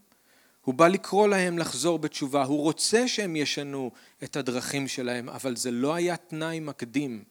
הוא 0.67 0.75
בא 0.75 0.89
לקרוא 0.89 1.29
להם 1.29 1.59
לחזור 1.59 1.99
בתשובה, 1.99 2.45
הוא 2.45 2.63
רוצה 2.63 3.09
שהם 3.09 3.37
ישנו 3.37 3.91
את 4.25 4.37
הדרכים 4.37 4.89
שלהם, 4.89 5.29
אבל 5.29 5.57
זה 5.57 5.71
לא 5.71 5.95
היה 5.95 6.17
תנאי 6.17 6.61
מקדים 6.61 7.25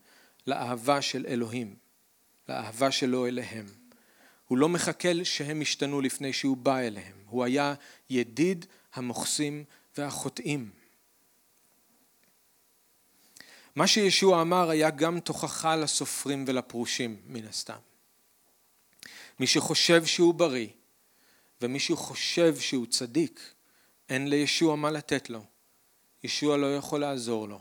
לאהבה 0.48 1.02
של 1.02 1.26
אלוהים. 1.28 1.76
לאהבה 2.50 2.92
שלו 2.92 3.28
אליהם. 3.28 3.66
הוא 4.48 4.58
לא 4.58 4.70
מחכה 4.70 5.10
שהם 5.24 5.62
ישתנו 5.62 6.02
לפני 6.02 6.34
שהוא 6.34 6.58
בא 6.58 6.80
אליהם, 6.80 7.18
הוא 7.26 7.44
היה 7.44 7.74
ידיד 8.10 8.66
המוכסים 8.94 9.64
והחוטאים. 9.98 10.70
מה 13.76 13.88
שישוע 13.88 14.42
אמר 14.42 14.70
היה 14.70 14.90
גם 14.90 15.20
תוכחה 15.20 15.76
לסופרים 15.76 16.46
ולפרושים 16.48 17.22
מן 17.28 17.48
הסתם. 17.48 17.78
מי 19.40 19.48
שחושב 19.48 20.06
שהוא 20.06 20.34
בריא 20.34 20.68
ומי 21.66 21.80
שחושב 21.80 22.55
שהוא 22.59 22.86
צדיק, 22.86 23.53
אין 24.09 24.28
לישוע 24.28 24.76
מה 24.76 24.91
לתת 24.91 25.30
לו. 25.30 25.43
ישוע 26.24 26.57
לא 26.57 26.76
יכול 26.76 27.01
לעזור 27.01 27.47
לו. 27.47 27.59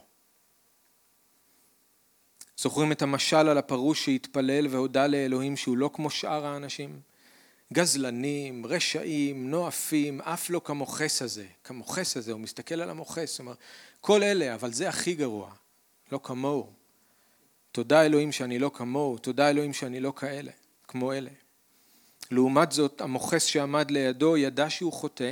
זוכרים 2.57 2.93
את 2.93 3.03
המשל 3.03 3.37
על 3.37 3.59
הפרוש 3.59 4.05
שהתפלל 4.05 4.67
והודה 4.67 5.07
לאלוהים 5.07 5.57
שהוא 5.57 5.77
לא 5.77 5.91
כמו 5.95 6.11
שאר 6.11 6.47
האנשים? 6.47 7.01
גזלנים, 7.73 8.67
רשעים, 8.67 9.51
נואפים, 9.51 10.21
אף 10.21 10.51
לא 10.51 10.61
כמוכס 10.65 11.23
הזה. 11.23 11.47
כמוכס 11.65 12.17
הזה, 12.17 12.33
הוא 12.33 12.41
מסתכל 12.41 12.81
על 12.81 12.91
המוכס, 12.91 13.39
הוא 13.39 13.45
אומר, 13.45 13.57
כל 14.01 14.23
אלה, 14.23 14.55
אבל 14.55 14.73
זה 14.73 14.89
הכי 14.89 15.15
גרוע, 15.15 15.51
לא 16.13 16.21
כמוהו. 16.23 16.73
תודה 17.73 18.07
אלוהים 18.07 18.33
שאני 18.33 18.59
לא 18.59 18.71
כמוהו, 18.75 19.19
תודה 19.19 19.51
אלוהים 19.51 19.73
שאני 19.73 20.01
לא 20.01 20.13
כאלה, 20.17 20.51
כמו 20.89 21.13
אלה. 21.13 21.31
לעומת 22.31 22.73
זאת, 22.73 23.01
המוכס 23.01 23.45
שעמד 23.45 23.91
לידו 23.91 24.37
ידע 24.37 24.71
שהוא 24.71 24.93
חוטא, 24.93 25.31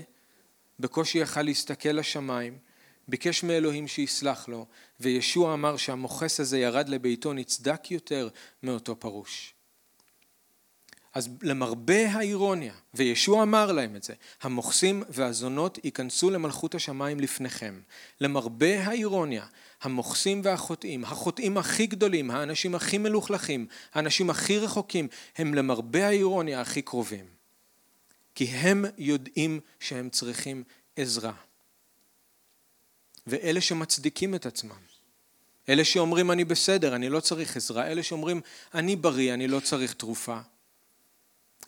בקושי 0.81 1.19
יכל 1.19 1.43
להסתכל 1.43 1.89
לשמיים, 1.89 2.59
ביקש 3.09 3.43
מאלוהים 3.43 3.89
שיסלח 3.89 4.49
לו, 4.49 4.67
וישוע 5.01 5.55
אמר 5.55 5.77
שהמוכס 5.77 6.41
הזה 6.41 6.59
ירד 6.59 6.89
לביתו 6.89 7.33
נצדק 7.33 7.91
יותר 7.91 8.29
מאותו 8.63 8.97
פרוש. 8.97 9.55
אז 11.15 11.29
למרבה 11.43 12.11
האירוניה, 12.11 12.75
וישוע 12.95 13.43
אמר 13.43 13.73
להם 13.73 13.97
את 13.97 14.03
זה, 14.03 14.15
המוכסים 14.43 15.03
והזונות 15.09 15.79
ייכנסו 15.85 16.31
למלכות 16.31 16.75
השמיים 16.75 17.21
לפניכם. 17.21 17.81
למרבה 18.21 18.85
האירוניה, 18.85 19.47
המוכסים 19.83 20.41
והחוטאים, 20.45 21.05
החוטאים 21.05 21.59
הכי 21.59 21.87
גדולים, 21.87 22.31
האנשים 22.31 22.75
הכי 22.75 22.99
מלוכלכים, 22.99 23.67
האנשים 23.93 24.31
הכי 24.31 24.59
רחוקים, 24.59 25.09
הם 25.37 25.55
למרבה 25.55 26.07
האירוניה 26.07 26.61
הכי 26.61 26.83
קרובים. 26.83 27.27
כי 28.35 28.45
הם 28.45 28.85
יודעים 28.99 29.61
שהם 29.81 30.11
צריכים 30.11 30.65
עזרה. 30.97 31.33
ואלה 33.27 33.61
שמצדיקים 33.61 34.35
את 34.35 34.47
עצמם. 34.47 34.77
אלה 35.69 35.85
שאומרים 35.85 36.31
אני 36.31 36.45
בסדר, 36.45 36.95
אני 36.95 37.09
לא 37.09 37.21
צריך 37.21 37.57
עזרה, 37.57 37.87
אלה 37.87 38.03
שאומרים 38.03 38.41
אני 38.75 38.97
בריא, 38.97 39.35
אני 39.35 39.49
לא 39.49 39.61
צריך 39.61 39.93
תרופה. 39.93 40.39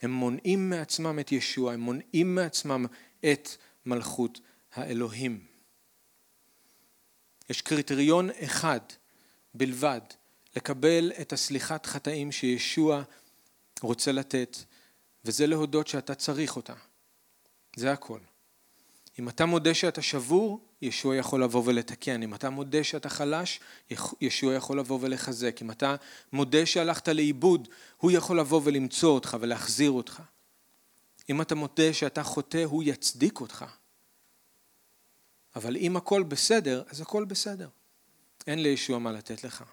הם 0.02 0.10
מונעים 0.10 0.70
מעצמם 0.70 1.18
את 1.18 1.32
ישוע, 1.32 1.72
הם 1.72 1.80
מונעים 1.80 2.34
מעצמם 2.34 2.86
את 3.32 3.48
מלכות 3.86 4.40
האלוהים. 4.74 5.53
יש 7.50 7.62
קריטריון 7.62 8.30
אחד 8.44 8.80
בלבד 9.54 10.00
לקבל 10.56 11.12
את 11.20 11.32
הסליחת 11.32 11.86
חטאים 11.86 12.32
שישוע 12.32 13.02
רוצה 13.80 14.12
לתת, 14.12 14.56
וזה 15.24 15.46
להודות 15.46 15.88
שאתה 15.88 16.14
צריך 16.14 16.56
אותה. 16.56 16.74
זה 17.76 17.92
הכל. 17.92 18.18
אם 19.18 19.28
אתה 19.28 19.46
מודה 19.46 19.74
שאתה 19.74 20.02
שבור, 20.02 20.60
ישוע 20.82 21.16
יכול 21.16 21.42
לבוא 21.42 21.62
ולתקן. 21.66 22.22
אם 22.22 22.34
אתה 22.34 22.50
מודה 22.50 22.84
שאתה 22.84 23.08
חלש, 23.08 23.60
ישוע 24.20 24.54
יכול 24.54 24.78
לבוא 24.78 24.98
ולחזק. 25.02 25.62
אם 25.62 25.70
אתה 25.70 25.96
מודה 26.32 26.66
שהלכת 26.66 27.08
לאיבוד, 27.08 27.68
הוא 27.96 28.10
יכול 28.10 28.40
לבוא 28.40 28.60
ולמצוא 28.64 29.10
אותך 29.10 29.36
ולהחזיר 29.40 29.90
אותך. 29.90 30.22
אם 31.30 31.40
אתה 31.40 31.54
מודה 31.54 31.92
שאתה 31.92 32.22
חוטא, 32.22 32.64
הוא 32.64 32.82
יצדיק 32.86 33.40
אותך. 33.40 33.64
אבל 35.56 35.76
אם 35.76 35.96
הכל 35.96 36.22
בסדר, 36.22 36.82
אז 36.88 37.00
הכל 37.00 37.24
בסדר. 37.24 37.68
אין 38.46 38.62
לישוע 38.62 38.98
מה 38.98 39.12
לתת 39.12 39.44
לך. 39.44 39.64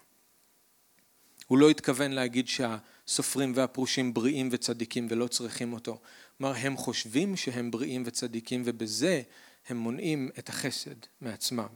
הוא 1.46 1.58
לא 1.58 1.70
התכוון 1.70 2.12
להגיד 2.12 2.48
שהסופרים 2.48 3.52
והפרושים 3.56 4.14
בריאים 4.14 4.48
וצדיקים 4.52 5.06
ולא 5.10 5.26
צריכים 5.26 5.72
אותו. 5.72 6.00
כלומר, 6.38 6.54
הם 6.56 6.76
חושבים 6.76 7.36
שהם 7.36 7.70
בריאים 7.70 8.02
וצדיקים 8.06 8.62
ובזה 8.64 9.22
הם 9.68 9.76
מונעים 9.76 10.30
את 10.38 10.48
החסד 10.48 10.94
מעצמם. 11.20 11.66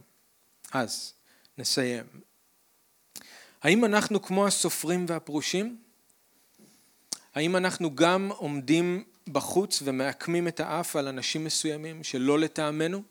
אז 0.71 1.13
נסיים. 1.57 2.05
האם 3.61 3.85
אנחנו 3.85 4.21
כמו 4.21 4.47
הסופרים 4.47 5.05
והפרושים? 5.09 5.77
האם 7.35 7.55
אנחנו 7.55 7.95
גם 7.95 8.31
עומדים 8.37 9.03
בחוץ 9.27 9.81
ומעקמים 9.85 10.47
את 10.47 10.59
האף 10.59 10.95
על 10.95 11.07
אנשים 11.07 11.43
מסוימים 11.43 12.03
שלא 12.03 12.39
לטעמנו? 12.39 13.03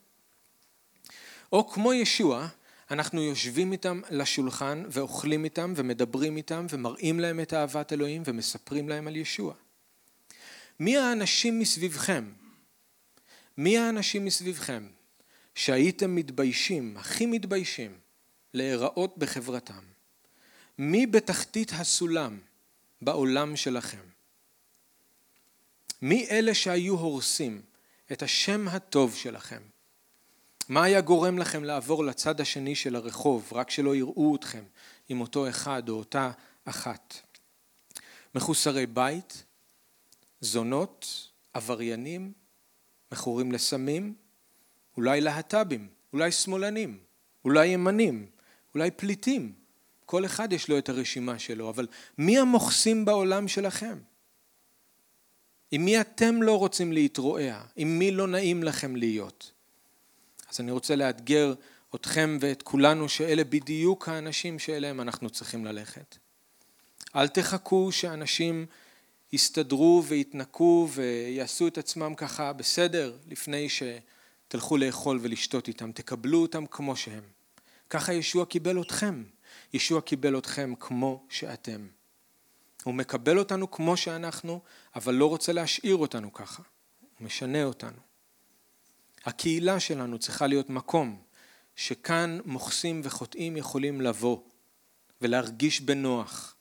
או 1.52 1.68
כמו 1.68 1.92
ישוע, 1.92 2.48
אנחנו 2.90 3.22
יושבים 3.22 3.72
איתם 3.72 4.00
לשולחן 4.10 4.84
ואוכלים 4.90 5.44
איתם 5.44 5.72
ומדברים 5.76 6.36
איתם 6.36 6.66
ומראים 6.70 7.20
להם 7.20 7.40
את 7.40 7.54
אהבת 7.54 7.92
אלוהים 7.92 8.22
ומספרים 8.26 8.88
להם 8.88 9.08
על 9.08 9.16
ישוע. 9.16 9.54
מי 10.80 10.96
האנשים 10.96 11.58
מסביבכם? 11.58 12.32
מי 13.56 13.78
האנשים 13.78 14.24
מסביבכם 14.24 14.86
שהייתם 15.54 16.14
מתביישים, 16.14 16.96
הכי 16.96 17.26
מתביישים, 17.26 17.98
להיראות 18.54 19.18
בחברתם? 19.18 19.82
מי 20.78 21.06
בתחתית 21.06 21.72
הסולם 21.72 22.38
בעולם 23.02 23.56
שלכם? 23.56 24.02
מי 26.02 26.26
אלה 26.30 26.54
שהיו 26.54 26.94
הורסים 26.94 27.62
את 28.12 28.22
השם 28.22 28.68
הטוב 28.68 29.14
שלכם? 29.14 29.62
מה 30.68 30.84
היה 30.84 31.00
גורם 31.00 31.38
לכם 31.38 31.64
לעבור 31.64 32.04
לצד 32.04 32.40
השני 32.40 32.74
של 32.74 32.96
הרחוב, 32.96 33.48
רק 33.52 33.70
שלא 33.70 33.96
יראו 33.96 34.36
אתכם 34.36 34.64
עם 35.08 35.20
אותו 35.20 35.48
אחד 35.48 35.88
או 35.88 35.94
אותה 35.94 36.30
אחת? 36.64 37.14
מחוסרי 38.34 38.86
בית, 38.86 39.44
זונות, 40.40 41.28
עבריינים, 41.52 42.32
מכורים 43.12 43.52
לסמים, 43.52 44.14
אולי 44.96 45.20
להט"בים, 45.20 45.88
אולי 46.12 46.32
שמאלנים, 46.32 46.98
אולי 47.44 47.66
ימנים, 47.66 48.26
אולי 48.74 48.90
פליטים. 48.90 49.52
כל 50.06 50.24
אחד 50.24 50.52
יש 50.52 50.68
לו 50.68 50.78
את 50.78 50.88
הרשימה 50.88 51.38
שלו, 51.38 51.70
אבל 51.70 51.86
מי 52.18 52.38
המוכסים 52.38 53.04
בעולם 53.04 53.48
שלכם? 53.48 53.98
עם 55.70 55.84
מי 55.84 56.00
אתם 56.00 56.42
לא 56.42 56.58
רוצים 56.58 56.92
להתרועע? 56.92 57.62
עם 57.76 57.98
מי 57.98 58.10
לא 58.10 58.26
נעים 58.26 58.62
לכם 58.62 58.96
להיות? 58.96 59.52
אז 60.56 60.60
אני 60.60 60.70
רוצה 60.70 60.96
לאתגר 60.96 61.54
אתכם 61.94 62.38
ואת 62.40 62.62
כולנו 62.62 63.08
שאלה 63.08 63.44
בדיוק 63.44 64.08
האנשים 64.08 64.58
שאליהם 64.58 65.00
אנחנו 65.00 65.30
צריכים 65.30 65.64
ללכת. 65.64 66.16
אל 67.16 67.28
תחכו 67.28 67.92
שאנשים 67.92 68.66
יסתדרו 69.32 70.02
ויתנקו 70.06 70.88
ויעשו 70.92 71.68
את 71.68 71.78
עצמם 71.78 72.14
ככה 72.14 72.52
בסדר 72.52 73.16
לפני 73.26 73.68
שתלכו 73.68 74.76
לאכול 74.76 75.18
ולשתות 75.22 75.68
איתם, 75.68 75.92
תקבלו 75.92 76.42
אותם 76.42 76.66
כמו 76.66 76.96
שהם. 76.96 77.24
ככה 77.90 78.12
ישוע 78.12 78.46
קיבל 78.46 78.80
אתכם, 78.80 79.24
ישוע 79.72 80.00
קיבל 80.00 80.38
אתכם 80.38 80.74
כמו 80.80 81.26
שאתם. 81.28 81.86
הוא 82.84 82.94
מקבל 82.94 83.38
אותנו 83.38 83.70
כמו 83.70 83.96
שאנחנו, 83.96 84.60
אבל 84.94 85.14
לא 85.14 85.26
רוצה 85.26 85.52
להשאיר 85.52 85.96
אותנו 85.96 86.32
ככה, 86.32 86.62
הוא 87.18 87.26
משנה 87.26 87.64
אותנו. 87.64 88.05
הקהילה 89.26 89.80
שלנו 89.80 90.18
צריכה 90.18 90.46
להיות 90.46 90.70
מקום 90.70 91.22
שכאן 91.76 92.38
מוכסים 92.44 93.00
וחוטאים 93.04 93.56
יכולים 93.56 94.00
לבוא 94.00 94.38
ולהרגיש 95.20 95.80
בנוח. 95.80 96.56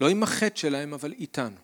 לא 0.00 0.08
עם 0.08 0.22
החטא 0.22 0.56
שלהם, 0.56 0.94
אבל 0.94 1.12
איתנו. 1.12 1.56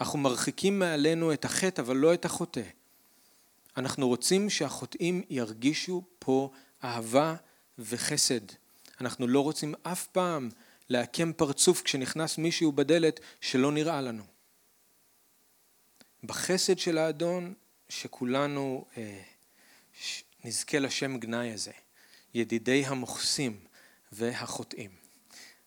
אנחנו 0.00 0.18
מרחיקים 0.18 0.78
מעלינו 0.78 1.32
את 1.32 1.44
החטא, 1.44 1.80
אבל 1.80 1.96
לא 1.96 2.14
את 2.14 2.24
החוטא. 2.24 2.62
אנחנו 3.76 4.08
רוצים 4.08 4.50
שהחוטאים 4.50 5.22
ירגישו 5.30 6.02
פה 6.18 6.50
אהבה 6.84 7.34
וחסד. 7.78 8.40
אנחנו 9.00 9.26
לא 9.26 9.40
רוצים 9.40 9.74
אף 9.82 10.06
פעם 10.06 10.48
לעקם 10.88 11.32
פרצוף 11.32 11.82
כשנכנס 11.82 12.38
מישהו 12.38 12.72
בדלת 12.72 13.20
שלא 13.40 13.72
נראה 13.72 14.00
לנו. 14.00 14.24
בחסד 16.24 16.78
של 16.78 16.98
האדון 16.98 17.54
שכולנו 17.94 18.84
אה, 18.96 19.20
נזכה 20.44 20.78
לשם 20.78 21.18
גנאי 21.18 21.52
הזה, 21.52 21.72
ידידי 22.34 22.86
המוכסים 22.86 23.56
והחוטאים. 24.12 24.90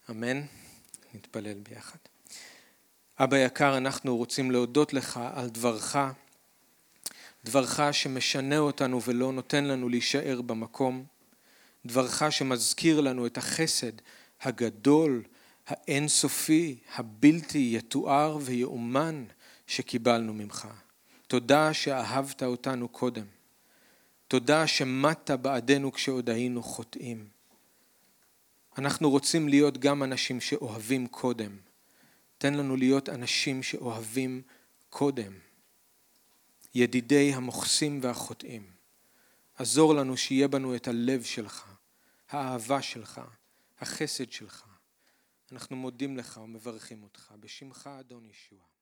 אמן? 0.09 0.41
נתפלל 1.13 1.53
ביחד. 1.53 1.97
אבא 3.19 3.38
יקר, 3.38 3.78
אנחנו 3.78 4.17
רוצים 4.17 4.51
להודות 4.51 4.93
לך 4.93 5.19
על 5.34 5.49
דברך, 5.49 5.97
דברך 7.45 7.80
שמשנה 7.91 8.57
אותנו 8.57 9.01
ולא 9.03 9.34
נותן 9.34 9.65
לנו 9.65 9.89
להישאר 9.89 10.41
במקום, 10.41 11.05
דברך 11.86 12.23
שמזכיר 12.32 13.01
לנו 13.01 13.25
את 13.25 13.38
החסד 13.38 13.91
הגדול, 14.41 15.23
האינסופי, 15.67 16.80
הבלתי 16.95 17.73
יתואר 17.78 18.38
ויאומן 18.41 19.25
שקיבלנו 19.67 20.34
ממך. 20.34 20.67
תודה 21.28 21.73
שאהבת 21.73 22.43
אותנו 22.43 22.89
קודם. 22.89 23.25
תודה 24.28 24.67
שמטת 24.67 25.32
בעדנו 25.39 25.91
כשעוד 25.91 26.30
היינו 26.30 26.63
חוטאים. 26.63 27.30
אנחנו 28.78 29.09
רוצים 29.09 29.49
להיות 29.49 29.78
גם 29.78 30.03
אנשים 30.03 30.41
שאוהבים 30.41 31.07
קודם. 31.07 31.57
תן 32.38 32.53
לנו 32.53 32.75
להיות 32.75 33.09
אנשים 33.09 33.63
שאוהבים 33.63 34.41
קודם. 34.89 35.34
ידידי 36.75 37.34
המוכסים 37.34 37.99
והחוטאים. 38.03 38.71
עזור 39.55 39.95
לנו 39.95 40.17
שיהיה 40.17 40.47
בנו 40.47 40.75
את 40.75 40.88
הלב 40.88 41.23
שלך, 41.23 41.75
האהבה 42.30 42.82
שלך, 42.82 43.21
החסד 43.80 44.32
שלך. 44.32 44.63
אנחנו 45.51 45.75
מודים 45.75 46.17
לך 46.17 46.39
ומברכים 46.43 47.03
אותך 47.03 47.34
בשמך 47.39 47.89
אדון 47.99 48.25
ישוע. 48.30 48.76